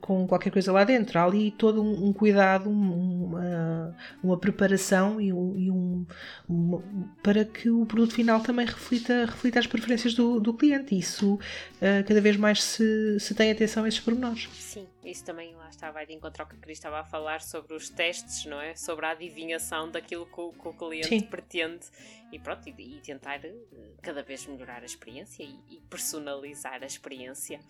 com 0.00 0.26
qualquer 0.26 0.50
coisa 0.50 0.72
lá 0.72 0.84
dentro, 0.84 1.18
há 1.18 1.24
ali 1.24 1.50
todo 1.50 1.82
um, 1.82 2.08
um 2.08 2.12
cuidado, 2.12 2.70
uma, 2.70 3.94
uma 4.22 4.38
preparação 4.38 5.20
e 5.20 5.32
um, 5.32 5.56
e 5.56 5.70
um 5.70 6.06
uma, 6.48 6.82
para 7.22 7.44
que 7.44 7.70
o 7.70 7.84
produto 7.86 8.14
final 8.14 8.40
também 8.40 8.66
reflita, 8.66 9.26
reflita 9.26 9.58
as 9.58 9.66
preferências 9.66 10.14
do, 10.14 10.40
do 10.40 10.54
cliente. 10.54 10.96
Isso 10.98 11.34
uh, 11.34 12.04
cada 12.06 12.20
vez 12.20 12.36
mais 12.36 12.62
se, 12.62 13.18
se 13.18 13.34
tem 13.34 13.50
atenção 13.50 13.84
a 13.84 13.88
esses 13.88 14.00
pormenores. 14.00 14.48
Sim 14.52 14.86
isso 15.04 15.24
também 15.24 15.54
lá 15.54 15.68
está, 15.68 15.90
vai 15.90 16.04
de 16.06 16.12
encontrar 16.12 16.44
o 16.44 16.48
que 16.48 16.56
a 16.56 16.58
Cris 16.58 16.78
estava 16.78 17.00
a 17.00 17.04
falar 17.04 17.40
sobre 17.40 17.74
os 17.74 17.88
testes, 17.88 18.44
não 18.44 18.60
é? 18.60 18.74
Sobre 18.74 19.06
a 19.06 19.10
adivinhação 19.10 19.90
daquilo 19.90 20.26
que 20.26 20.40
o, 20.40 20.52
que 20.52 20.68
o 20.68 20.72
cliente 20.74 21.08
Sim. 21.08 21.22
pretende 21.22 21.86
e 22.30 22.38
pronto, 22.38 22.68
e, 22.68 22.98
e, 22.98 23.00
tentar 23.00 23.40
uh, 23.40 23.96
cada 24.02 24.22
vez 24.22 24.46
melhorar 24.46 24.82
a 24.82 24.84
experiência 24.84 25.42
e, 25.42 25.58
e 25.68 25.80
personalizar 25.88 26.82
a 26.82 26.86
experiência. 26.86 27.60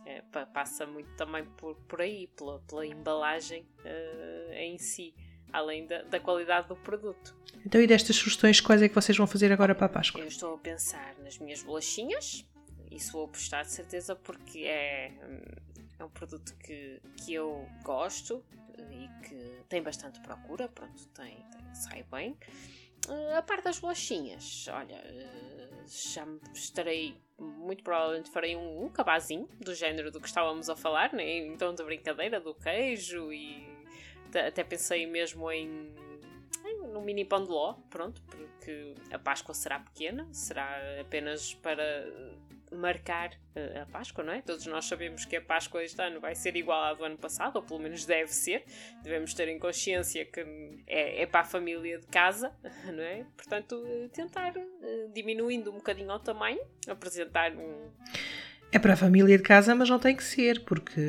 Uh, 0.00 0.52
passa 0.52 0.86
muito 0.86 1.14
também 1.16 1.44
por, 1.56 1.74
por 1.88 2.00
aí, 2.00 2.28
pela, 2.36 2.60
pela 2.60 2.86
embalagem 2.86 3.62
uh, 3.62 4.52
em 4.52 4.78
si 4.78 5.14
além 5.52 5.86
da, 5.86 6.02
da, 6.02 6.18
qualidade 6.18 6.66
do 6.66 6.74
produto. 6.74 7.36
Então, 7.64 7.80
e 7.80 7.86
destas 7.86 8.16
sugestões, 8.16 8.60
quais 8.60 8.82
é 8.82 8.88
que 8.88 8.94
vocês 8.94 9.16
vão 9.16 9.24
fazer 9.24 9.52
agora 9.52 9.72
para 9.72 9.86
a 9.86 9.88
Páscoa? 9.88 10.20
Eu 10.20 10.26
estou 10.26 10.54
a 10.56 10.58
pensar 10.58 11.14
nas 11.20 11.38
minhas 11.38 11.62
bolachinhas, 11.62 12.44
isso 12.90 13.12
vou 13.12 13.24
apostar 13.26 13.64
de 13.64 13.70
certeza 13.70 14.16
porque 14.16 14.64
é, 14.64 15.12
é 15.98 16.04
um 16.04 16.10
produto 16.10 16.54
que, 16.56 17.00
que 17.16 17.34
eu 17.34 17.66
gosto 17.82 18.44
e 18.90 19.08
que 19.26 19.64
tem 19.68 19.82
bastante 19.82 20.20
procura, 20.20 20.68
pronto, 20.68 21.06
tem, 21.08 21.36
tem 21.36 21.74
sai 21.74 22.04
bem. 22.10 22.36
Uh, 23.08 23.36
a 23.36 23.42
parte 23.42 23.64
das 23.64 23.78
bolachinhas, 23.78 24.66
olha, 24.68 24.96
uh, 24.96 25.84
já 25.86 26.26
estarei, 26.54 27.16
muito 27.38 27.84
provavelmente 27.84 28.30
farei 28.30 28.56
um, 28.56 28.84
um 28.84 28.88
cabazinho 28.88 29.48
do 29.60 29.74
género 29.74 30.10
do 30.10 30.20
que 30.20 30.26
estávamos 30.26 30.70
a 30.70 30.76
falar, 30.76 31.12
né? 31.12 31.38
então 31.46 31.74
de 31.74 31.84
brincadeira, 31.84 32.40
do 32.40 32.54
queijo 32.54 33.32
e 33.32 33.74
até 34.34 34.64
pensei 34.64 35.06
mesmo 35.06 35.50
em, 35.50 35.94
em 36.64 36.88
no 36.88 37.02
mini 37.02 37.24
pão 37.24 37.44
de 37.44 37.50
ló, 37.50 37.74
pronto, 37.90 38.20
porque 38.22 38.94
a 39.12 39.18
Páscoa 39.18 39.54
será 39.54 39.78
pequena, 39.78 40.26
será 40.32 41.00
apenas 41.00 41.54
para 41.54 42.10
marcar 42.74 43.30
uh, 43.30 43.82
a 43.82 43.86
Páscoa, 43.86 44.24
não 44.24 44.32
é? 44.32 44.42
Todos 44.42 44.66
nós 44.66 44.84
sabemos 44.86 45.24
que 45.24 45.36
a 45.36 45.40
Páscoa 45.40 45.82
este 45.82 46.00
ano 46.02 46.20
vai 46.20 46.34
ser 46.34 46.56
igual 46.56 46.82
à 46.82 46.94
do 46.94 47.04
ano 47.04 47.16
passado, 47.16 47.56
ou 47.56 47.62
pelo 47.62 47.80
menos 47.80 48.04
deve 48.04 48.32
ser. 48.32 48.64
Devemos 49.02 49.34
ter 49.34 49.48
em 49.48 49.58
consciência 49.58 50.24
que 50.24 50.40
é, 50.86 51.22
é 51.22 51.26
para 51.26 51.40
a 51.40 51.44
família 51.44 51.98
de 51.98 52.06
casa, 52.06 52.52
não 52.86 53.02
é? 53.02 53.24
Portanto, 53.36 53.76
uh, 53.76 54.08
tentar, 54.10 54.56
uh, 54.56 55.12
diminuindo 55.14 55.70
um 55.70 55.74
bocadinho 55.74 56.10
o 56.10 56.18
tamanho, 56.18 56.60
apresentar 56.88 57.52
um. 57.52 57.90
É 58.70 58.78
para 58.78 58.94
a 58.94 58.96
família 58.96 59.36
de 59.36 59.42
casa, 59.44 59.74
mas 59.74 59.88
não 59.88 60.00
tem 60.00 60.16
que 60.16 60.24
ser, 60.24 60.64
porque 60.64 61.00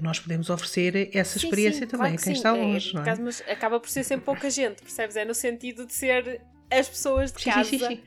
nós 0.00 0.20
podemos 0.20 0.48
oferecer 0.50 1.10
essa 1.12 1.36
sim, 1.36 1.46
experiência 1.46 1.80
sim, 1.80 1.86
também 1.90 2.10
claro 2.10 2.14
a 2.14 2.24
quem 2.24 2.32
sim. 2.34 2.38
está 2.38 2.50
é, 2.50 2.52
longe. 2.52 2.90
É, 2.90 2.94
não 2.94 3.02
é? 3.02 3.04
Caso, 3.04 3.22
mas 3.22 3.40
acaba 3.48 3.80
por 3.80 3.88
ser 3.88 4.04
sempre 4.04 4.24
pouca 4.24 4.48
gente, 4.48 4.82
percebes? 4.82 5.16
É 5.16 5.24
no 5.24 5.34
sentido 5.34 5.84
de 5.84 5.92
ser 5.92 6.40
as 6.70 6.88
pessoas 6.88 7.32
de 7.32 7.44
casa 7.44 7.98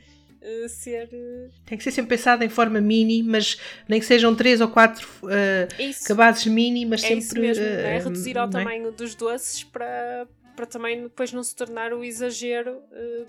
uh, 0.42 0.70
ser. 0.70 1.10
Uh... 1.14 1.50
Tem 1.66 1.78
que 1.78 1.84
ser 1.84 1.92
sempre 1.92 2.18
pensado 2.18 2.44
em 2.44 2.50
forma 2.50 2.82
mini, 2.82 3.24
mas 3.24 3.60
nem 3.88 4.00
que 4.00 4.06
sejam 4.06 4.36
três 4.36 4.62
ou 4.62 4.68
quatro 4.68 5.08
uh, 5.24 6.06
cabazes 6.06 6.46
mini, 6.48 6.86
mas 6.86 7.04
é 7.04 7.08
sempre. 7.08 7.22
Isso 7.22 7.40
mesmo, 7.40 7.64
é? 7.64 7.98
Reduzir 8.00 8.38
ao 8.38 8.48
é? 8.48 8.52
tamanho 8.52 8.92
dos 8.92 9.16
doces 9.16 9.64
para, 9.64 10.28
para 10.56 10.66
também 10.66 11.04
depois 11.04 11.32
não 11.32 11.44
se 11.44 11.56
tornar 11.56 11.94
o 11.94 12.04
exagero 12.04 12.82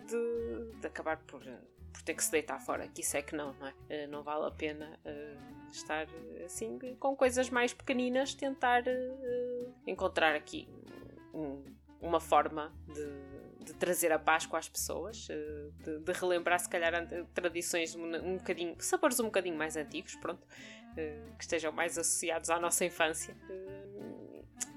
de, 0.09 0.81
de 0.81 0.87
acabar 0.87 1.19
por 1.19 1.43
por 1.93 2.03
ter 2.03 2.15
que 2.15 2.25
se 2.25 2.33
deitar 2.33 2.59
fora, 2.59 2.89
que 2.89 3.03
isso 3.03 3.17
é 3.17 3.23
que 3.23 3.37
não, 3.37 3.55
não 3.61 3.73
é? 3.89 4.07
não 4.07 4.23
vale 4.23 4.47
a 4.47 4.51
pena 4.51 4.99
uh, 5.05 5.71
estar 5.71 6.07
assim 6.45 6.79
com 6.99 7.15
coisas 7.15 7.49
mais 7.49 7.73
pequeninas, 7.73 8.35
tentar 8.35 8.83
uh, 8.83 9.75
encontrar 9.87 10.35
aqui 10.35 10.69
um, 11.33 11.63
uma 12.01 12.21
forma 12.21 12.73
de 12.89 13.42
de 13.63 13.73
trazer 13.75 14.13
a 14.13 14.19
Páscoa 14.19 14.59
às 14.59 14.69
pessoas, 14.69 15.29
eh, 15.31 15.69
de, 15.85 15.99
de 15.99 16.13
relembrar 16.13 16.59
se 16.59 16.69
calhar 16.69 16.93
tradições 17.35 17.95
um, 17.95 18.05
um 18.05 18.37
bocadinho, 18.37 18.75
sabores 18.79 19.19
um 19.21 19.25
bocadinho 19.25 19.57
mais 19.57 19.77
antigos, 19.77 20.15
pronto, 20.17 20.47
eh, 20.97 21.19
que 21.39 21.45
estejam 21.45 21.73
mais 21.73 21.97
associados 21.97 22.51
à 22.51 22.59
nossa 22.59 22.85
infância. 22.85 23.37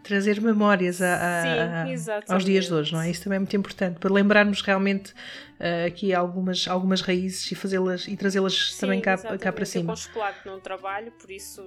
Trazer 0.04 0.40
memórias 0.40 1.02
a, 1.02 1.16
a, 1.16 1.86
Sim, 1.98 2.12
aos 2.30 2.46
dias 2.46 2.66
de 2.66 2.74
hoje, 2.74 2.94
não 2.94 3.02
é? 3.02 3.10
Isso 3.10 3.24
também 3.24 3.38
é 3.38 3.40
muito 3.40 3.56
importante, 3.56 4.00
para 4.00 4.14
lembrarmos 4.14 4.62
realmente 4.62 5.12
uh, 5.12 5.88
aqui 5.88 6.14
algumas, 6.14 6.68
algumas 6.68 7.02
raízes 7.02 7.52
e 7.52 7.56
fazê-las 7.56 8.08
e 8.08 8.16
trazê-las 8.16 8.78
também 8.78 9.02
cá, 9.02 9.18
cá 9.18 9.52
para 9.52 9.66
cima. 9.66 9.94
Eu 9.94 9.98
chocolate 9.98 10.46
não 10.46 10.60
trabalho, 10.60 11.12
por 11.14 11.32
isso 11.32 11.64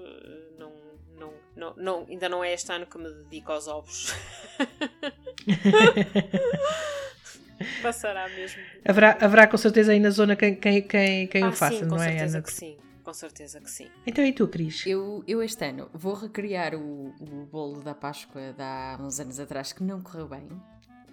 não, 0.56 0.72
não, 1.18 1.32
não, 1.56 1.74
não, 1.76 2.06
ainda 2.08 2.28
não 2.28 2.44
é 2.44 2.52
este 2.52 2.70
ano 2.72 2.86
que 2.86 2.98
me 2.98 3.10
dedico 3.10 3.52
aos 3.52 3.68
ovos. 3.68 4.12
Passará 7.82 8.28
mesmo. 8.28 8.62
Haverá, 8.84 9.18
haverá 9.20 9.46
com 9.46 9.56
certeza 9.56 9.92
aí 9.92 10.00
na 10.00 10.10
zona 10.10 10.36
quem, 10.36 10.54
quem, 10.54 10.82
quem, 10.82 11.26
quem 11.26 11.42
ah, 11.42 11.48
o 11.48 11.52
faça, 11.52 11.78
sim, 11.78 11.84
não 11.84 12.02
é, 12.02 12.22
Ana? 12.22 12.42
Que 12.42 12.52
sim. 12.52 12.76
Com 13.02 13.14
certeza 13.14 13.60
que 13.60 13.70
sim. 13.70 13.88
Então 14.06 14.22
e 14.22 14.34
tu, 14.34 14.46
Cris? 14.46 14.86
Eu, 14.86 15.24
eu 15.26 15.42
este 15.42 15.64
ano 15.64 15.88
vou 15.94 16.12
recriar 16.12 16.74
o, 16.74 17.14
o 17.18 17.48
bolo 17.50 17.80
da 17.80 17.94
Páscoa 17.94 18.52
de 18.52 18.62
há 18.62 18.98
uns 19.00 19.18
anos 19.18 19.40
atrás 19.40 19.72
que 19.72 19.82
não 19.82 20.02
correu 20.02 20.28
bem. 20.28 20.46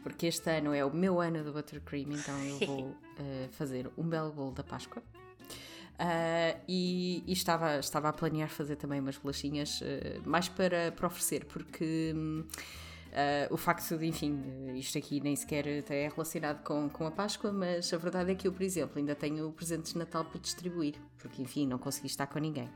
Porque 0.04 0.28
este 0.28 0.50
ano 0.50 0.74
é 0.74 0.86
o 0.86 0.94
meu 0.94 1.20
ano 1.20 1.44
do 1.44 1.54
buttercream, 1.54 2.12
então 2.12 2.38
eu 2.44 2.60
vou 2.68 2.82
uh, 2.90 2.96
fazer 3.58 3.90
um 3.98 4.04
belo 4.04 4.32
bolo 4.32 4.52
da 4.52 4.64
Páscoa. 4.64 5.02
Uh, 5.96 6.60
e, 6.68 7.24
e, 7.26 7.32
estava, 7.32 7.80
estava 7.80 8.10
a 8.10 8.14
planear 8.14 8.50
fazer 8.50 8.76
também 8.76 9.00
umas 9.00 9.18
bolachinhas 9.18 9.80
uh, 9.80 10.30
mais 10.30 10.50
para, 10.50 10.92
para 10.92 11.08
oferecer, 11.08 11.46
porque 11.46 12.14
Uh, 13.16 13.48
o 13.54 13.56
facto 13.56 13.98
de, 13.98 14.06
enfim, 14.06 14.44
isto 14.76 14.98
aqui 14.98 15.22
nem 15.22 15.34
sequer 15.38 15.66
é 15.66 16.10
relacionado 16.10 16.62
com, 16.66 16.90
com 16.90 17.08
a 17.08 17.12
Páscoa, 17.12 17.50
mas 17.50 17.94
a 17.94 17.98
verdade 17.98 18.32
é 18.34 18.36
que 18.36 18.46
eu, 18.46 18.52
por 18.52 18.62
exemplo, 18.62 18.98
ainda 18.98 19.16
tenho 19.16 19.50
presentes 19.54 19.94
de 19.94 20.00
Natal 20.00 20.26
para 20.26 20.38
distribuir, 20.38 20.96
porque, 21.18 21.42
enfim, 21.42 21.66
não 21.66 21.78
consegui 21.78 22.08
estar 22.08 22.28
com 22.28 22.40
ninguém. 22.40 22.70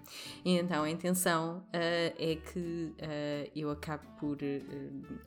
E 0.45 0.57
então 0.57 0.83
a 0.83 0.89
intenção 0.89 1.57
uh, 1.57 1.65
é 1.73 2.37
que 2.53 2.93
uh, 3.01 3.51
eu 3.53 3.69
acabe 3.69 4.07
por 4.17 4.37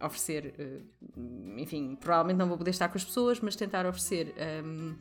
oferecer, 0.02 0.54
enfim, 1.58 1.94
provavelmente 1.96 2.38
não 2.38 2.48
vou 2.48 2.56
poder 2.56 2.70
estar 2.70 2.88
com 2.88 2.96
as 2.96 3.04
pessoas, 3.04 3.38
mas 3.38 3.54
tentar 3.54 3.84
oferecer. 3.84 4.34
Um, 4.64 4.96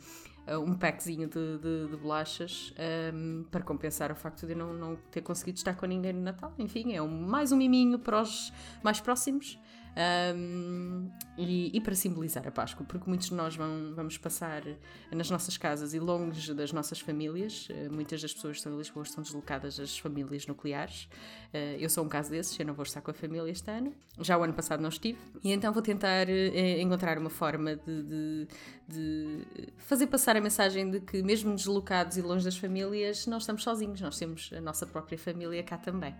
um 0.48 0.76
packzinho 0.76 1.28
de, 1.28 1.58
de, 1.58 1.88
de 1.90 1.98
bolachas 1.98 2.74
um, 3.14 3.46
para 3.50 3.62
compensar 3.62 4.12
o 4.12 4.16
facto 4.16 4.46
de 4.46 4.54
eu 4.54 4.58
não, 4.58 4.74
não 4.74 4.96
ter 5.12 5.22
conseguido 5.22 5.58
estar 5.58 5.76
com 5.76 5.86
ninguém 5.86 6.14
no 6.14 6.22
Natal. 6.22 6.54
Enfim, 6.58 6.94
é 6.94 7.02
um, 7.02 7.08
mais 7.08 7.52
um 7.52 7.58
miminho 7.58 8.00
para 8.00 8.22
os 8.22 8.52
mais 8.84 9.00
próximos. 9.00 9.60
Um, 9.94 11.10
e, 11.38 11.76
e, 11.76 11.82
para 11.82 11.94
simbolizar 11.96 12.48
a 12.48 12.52
Páscoa, 12.52 12.86
porque 12.88 13.10
muitos 13.10 13.30
de 13.30 13.36
nós 13.36 13.56
vão, 13.56 13.94
vamos 13.94 14.18
passar 14.18 14.64
nas 15.12 15.30
nossas 15.30 15.58
casas 15.58 15.94
e 15.94 16.00
longe 16.00 16.54
das 16.54 16.72
nossas 16.72 17.00
famílias. 17.00 17.68
Uh, 17.70 17.92
muitas 17.92 18.22
das 18.22 18.34
pessoas 18.34 18.54
que 18.54 18.58
estão 18.60 18.74
em 18.74 18.78
Lisboa 18.78 19.04
estão 19.04 19.24
deslocadas 19.24 19.80
às 19.80 19.98
famílias 19.98 20.48
nucleares. 20.48 21.10
Uh, 21.54 21.78
eu 21.80 21.90
sou 21.90 22.06
um 22.06 22.10
caso 22.10 22.30
desses, 22.30 22.58
eu 22.58 22.66
não 22.66 22.74
vou 22.74 22.84
estar 22.84 23.02
com 23.02 23.12
a 23.12 23.14
família 23.14 23.52
este 23.52 23.70
ano. 23.70 23.94
Já 24.20 24.38
o 24.38 24.44
ano 24.44 24.54
passado 24.54 24.82
não 24.82 24.90
estive. 24.90 25.20
E 25.44 25.52
então 25.52 25.74
vou 25.74 25.82
tentar 25.82 26.28
uh, 26.28 26.80
encontrar 26.80 27.18
uma 27.18 27.30
forma 27.30 27.76
de, 27.76 28.04
de, 28.04 28.48
de, 28.88 29.48
fazer 29.78 30.08
passar 30.08 30.38
a 30.38 30.42
mensagem 30.42 30.90
de 30.90 31.02
que, 31.02 31.22
mesmo 31.22 31.54
deslocados 31.54 32.18
e 32.18 32.22
longe 32.22 32.46
das 32.46 32.58
famílias, 32.58 33.28
nós 33.28 33.44
estamos 33.44 33.64
sozinhos, 33.64 34.00
nós 34.00 34.18
temos 34.18 34.52
a 34.56 34.62
nossa 34.62 34.86
própria 34.86 35.18
família 35.18 35.62
cá 35.64 35.78
também. 35.78 36.16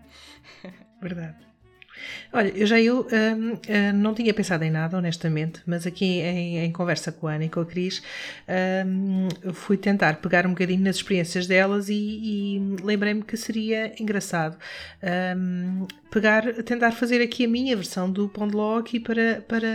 Verdade. 1.00 1.51
Olha, 2.32 2.48
eu 2.48 2.66
já 2.66 2.80
eu 2.80 3.06
um, 3.12 3.52
hum, 3.52 3.58
não 3.94 4.14
tinha 4.14 4.32
pensado 4.32 4.64
em 4.64 4.70
nada, 4.70 4.96
honestamente, 4.96 5.60
mas 5.66 5.86
aqui 5.86 6.20
em, 6.20 6.58
em 6.58 6.72
conversa 6.72 7.12
com 7.12 7.26
a 7.26 7.34
Ana 7.34 7.44
e 7.44 7.48
com 7.48 7.60
a 7.60 7.66
Cris 7.66 8.02
um, 8.86 9.28
fui 9.52 9.76
tentar 9.76 10.16
pegar 10.16 10.46
um 10.46 10.50
bocadinho 10.50 10.82
nas 10.82 10.96
experiências 10.96 11.46
delas 11.46 11.88
e, 11.88 11.94
e 11.94 12.76
lembrei-me 12.82 13.22
que 13.22 13.36
seria 13.36 13.92
engraçado 14.00 14.56
um, 15.36 15.86
pegar, 16.10 16.42
tentar 16.64 16.92
fazer 16.92 17.22
aqui 17.22 17.44
a 17.44 17.48
minha 17.48 17.76
versão 17.76 18.10
do 18.10 18.28
pão 18.28 18.48
de 18.48 18.54
ló 18.54 18.78
aqui 18.78 18.98
para, 18.98 19.42
para, 19.46 19.68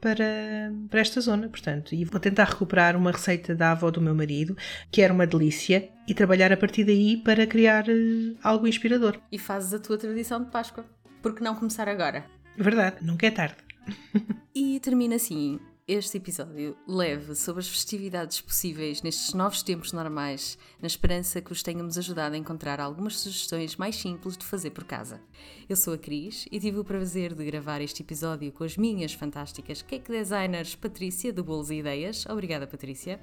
para, 0.00 0.72
para 0.90 1.00
esta 1.00 1.20
zona, 1.20 1.48
portanto, 1.48 1.94
e 1.94 2.04
vou 2.04 2.20
tentar 2.20 2.44
recuperar 2.44 2.96
uma 2.96 3.12
receita 3.12 3.54
da 3.54 3.72
avó 3.72 3.90
do 3.90 4.00
meu 4.00 4.14
marido, 4.14 4.56
que 4.90 5.02
era 5.02 5.12
uma 5.12 5.26
delícia, 5.26 5.90
e 6.06 6.14
trabalhar 6.14 6.52
a 6.52 6.56
partir 6.56 6.84
daí 6.84 7.16
para 7.16 7.46
criar 7.46 7.84
uh, 7.88 8.36
algo 8.42 8.66
inspirador. 8.66 9.20
E 9.30 9.38
fazes 9.38 9.74
a 9.74 9.78
tua 9.78 9.98
tradição 9.98 10.42
de 10.42 10.50
Páscoa. 10.50 10.84
Por 11.22 11.34
que 11.34 11.42
não 11.42 11.54
começar 11.54 11.88
agora? 11.88 12.24
Verdade, 12.56 12.96
nunca 13.02 13.26
é 13.26 13.30
tarde. 13.30 13.56
e 14.54 14.80
termina 14.80 15.16
assim 15.16 15.58
este 15.88 16.18
episódio 16.18 16.76
leve 16.86 17.34
sobre 17.34 17.60
as 17.60 17.68
festividades 17.68 18.42
possíveis 18.42 19.00
nestes 19.00 19.32
novos 19.32 19.62
tempos 19.62 19.90
normais, 19.90 20.58
na 20.82 20.86
esperança 20.86 21.40
que 21.40 21.50
os 21.50 21.62
tenhamos 21.62 21.96
ajudado 21.96 22.34
a 22.34 22.38
encontrar 22.38 22.78
algumas 22.78 23.18
sugestões 23.18 23.74
mais 23.74 23.96
simples 23.96 24.36
de 24.36 24.44
fazer 24.44 24.68
por 24.70 24.84
casa. 24.84 25.18
Eu 25.66 25.74
sou 25.76 25.94
a 25.94 25.98
Cris 25.98 26.46
e 26.52 26.60
tive 26.60 26.78
o 26.78 26.84
prazer 26.84 27.34
de 27.34 27.42
gravar 27.42 27.80
este 27.80 28.02
episódio 28.02 28.52
com 28.52 28.64
as 28.64 28.76
minhas 28.76 29.14
fantásticas 29.14 29.80
cake 29.80 30.12
designers 30.12 30.74
Patrícia 30.74 31.32
do 31.32 31.42
Bolos 31.42 31.70
e 31.70 31.76
Ideias. 31.76 32.26
Obrigada, 32.26 32.66
Patrícia. 32.66 33.18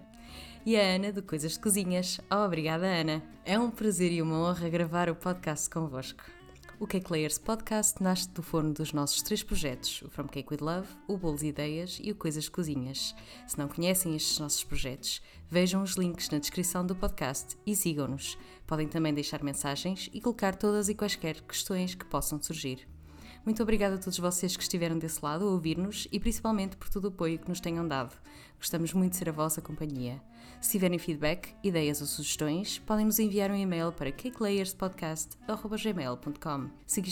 E 0.65 0.75
a 0.75 0.81
Ana 0.81 1.11
de 1.11 1.21
Coisas 1.21 1.51
de 1.51 1.59
Cozinhas. 1.59 2.19
Obrigada, 2.31 2.87
Ana. 2.87 3.21
É 3.45 3.59
um 3.59 3.69
prazer 3.69 4.11
e 4.11 4.23
uma 4.23 4.39
honra 4.39 4.67
gravar 4.69 5.07
o 5.07 5.15
podcast 5.15 5.69
convosco. 5.69 6.34
O 6.77 6.85
Cake 6.85 7.09
Layers 7.09 7.37
Podcast 7.37 8.03
nasce 8.03 8.29
do 8.29 8.43
forno 8.43 8.73
dos 8.73 8.91
nossos 8.91 9.21
três 9.21 9.41
projetos, 9.41 10.01
o 10.01 10.09
From 10.09 10.27
Cake 10.27 10.53
with 10.53 10.59
Love, 10.59 10.89
o 11.07 11.17
Bolos 11.17 11.41
Ideias 11.41 12.01
e 12.03 12.11
o 12.11 12.15
Coisas 12.15 12.49
Cozinhas. 12.49 13.15
Se 13.47 13.57
não 13.57 13.69
conhecem 13.69 14.13
estes 14.13 14.39
nossos 14.39 14.61
projetos, 14.61 15.21
vejam 15.49 15.81
os 15.81 15.93
links 15.95 16.29
na 16.29 16.37
descrição 16.37 16.85
do 16.85 16.93
podcast 16.93 17.57
e 17.65 17.73
sigam-nos. 17.77 18.37
Podem 18.67 18.89
também 18.89 19.13
deixar 19.13 19.41
mensagens 19.41 20.09
e 20.13 20.19
colocar 20.19 20.53
todas 20.53 20.89
e 20.89 20.95
quaisquer 20.95 21.39
questões 21.43 21.95
que 21.95 22.03
possam 22.03 22.43
surgir. 22.43 22.85
Muito 23.45 23.63
obrigada 23.63 23.95
a 23.95 23.99
todos 23.99 24.19
vocês 24.19 24.57
que 24.57 24.63
estiveram 24.63 24.99
desse 24.99 25.23
lado 25.23 25.47
a 25.47 25.51
ouvir-nos 25.51 26.09
e 26.11 26.19
principalmente 26.19 26.75
por 26.75 26.89
todo 26.89 27.05
o 27.05 27.07
apoio 27.07 27.39
que 27.39 27.47
nos 27.47 27.61
tenham 27.61 27.87
dado. 27.87 28.13
Gostamos 28.57 28.91
muito 28.91 29.11
de 29.11 29.17
ser 29.17 29.29
a 29.29 29.31
vossa 29.31 29.61
companhia. 29.61 30.21
Se 30.61 30.71
tiverem 30.71 30.97
feedback, 30.97 31.53
ideias 31.63 32.01
ou 32.01 32.07
sugestões, 32.07 32.79
podem 32.79 33.05
nos 33.05 33.19
enviar 33.19 33.51
um 33.51 33.55
e-mail 33.55 33.91
para 33.91 34.11
cakelayerspodcast.gmail.com. 34.11 36.69
Se, 36.85 37.03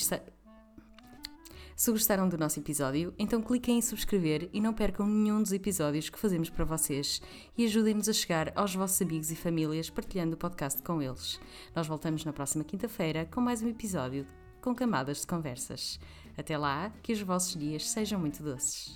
se 1.76 1.92
gostaram 1.92 2.30
do 2.30 2.38
nosso 2.38 2.60
episódio, 2.60 3.14
então 3.18 3.42
cliquem 3.42 3.78
em 3.78 3.82
subscrever 3.82 4.50
e 4.54 4.62
não 4.62 4.74
percam 4.74 5.08
nenhum 5.08 5.42
dos 5.42 5.52
episódios 5.52 6.10
que 6.10 6.20
fazemos 6.20 6.50
para 6.50 6.66
vocês 6.66 7.22
e 7.58 7.66
ajudem-nos 7.66 8.10
a 8.10 8.14
chegar 8.14 8.52
aos 8.56 8.76
vossos 8.76 9.02
amigos 9.02 9.32
e 9.32 9.36
famílias 9.36 9.90
partilhando 9.90 10.36
o 10.36 10.38
podcast 10.38 10.82
com 10.82 11.02
eles. 11.02 11.40
Nós 11.76 11.88
voltamos 11.88 12.26
na 12.26 12.34
próxima 12.34 12.64
quinta-feira 12.64 13.26
com 13.26 13.42
mais 13.42 13.62
um 13.62 13.68
episódio 13.68 14.26
com 14.64 14.74
camadas 14.74 15.22
de 15.22 15.28
conversas. 15.28 16.00
Até 16.38 16.58
lá, 16.58 16.92
que 17.04 17.14
os 17.14 17.22
vossos 17.22 17.56
dias 17.56 17.90
sejam 17.90 18.20
muito 18.20 18.42
doces. 18.42 18.96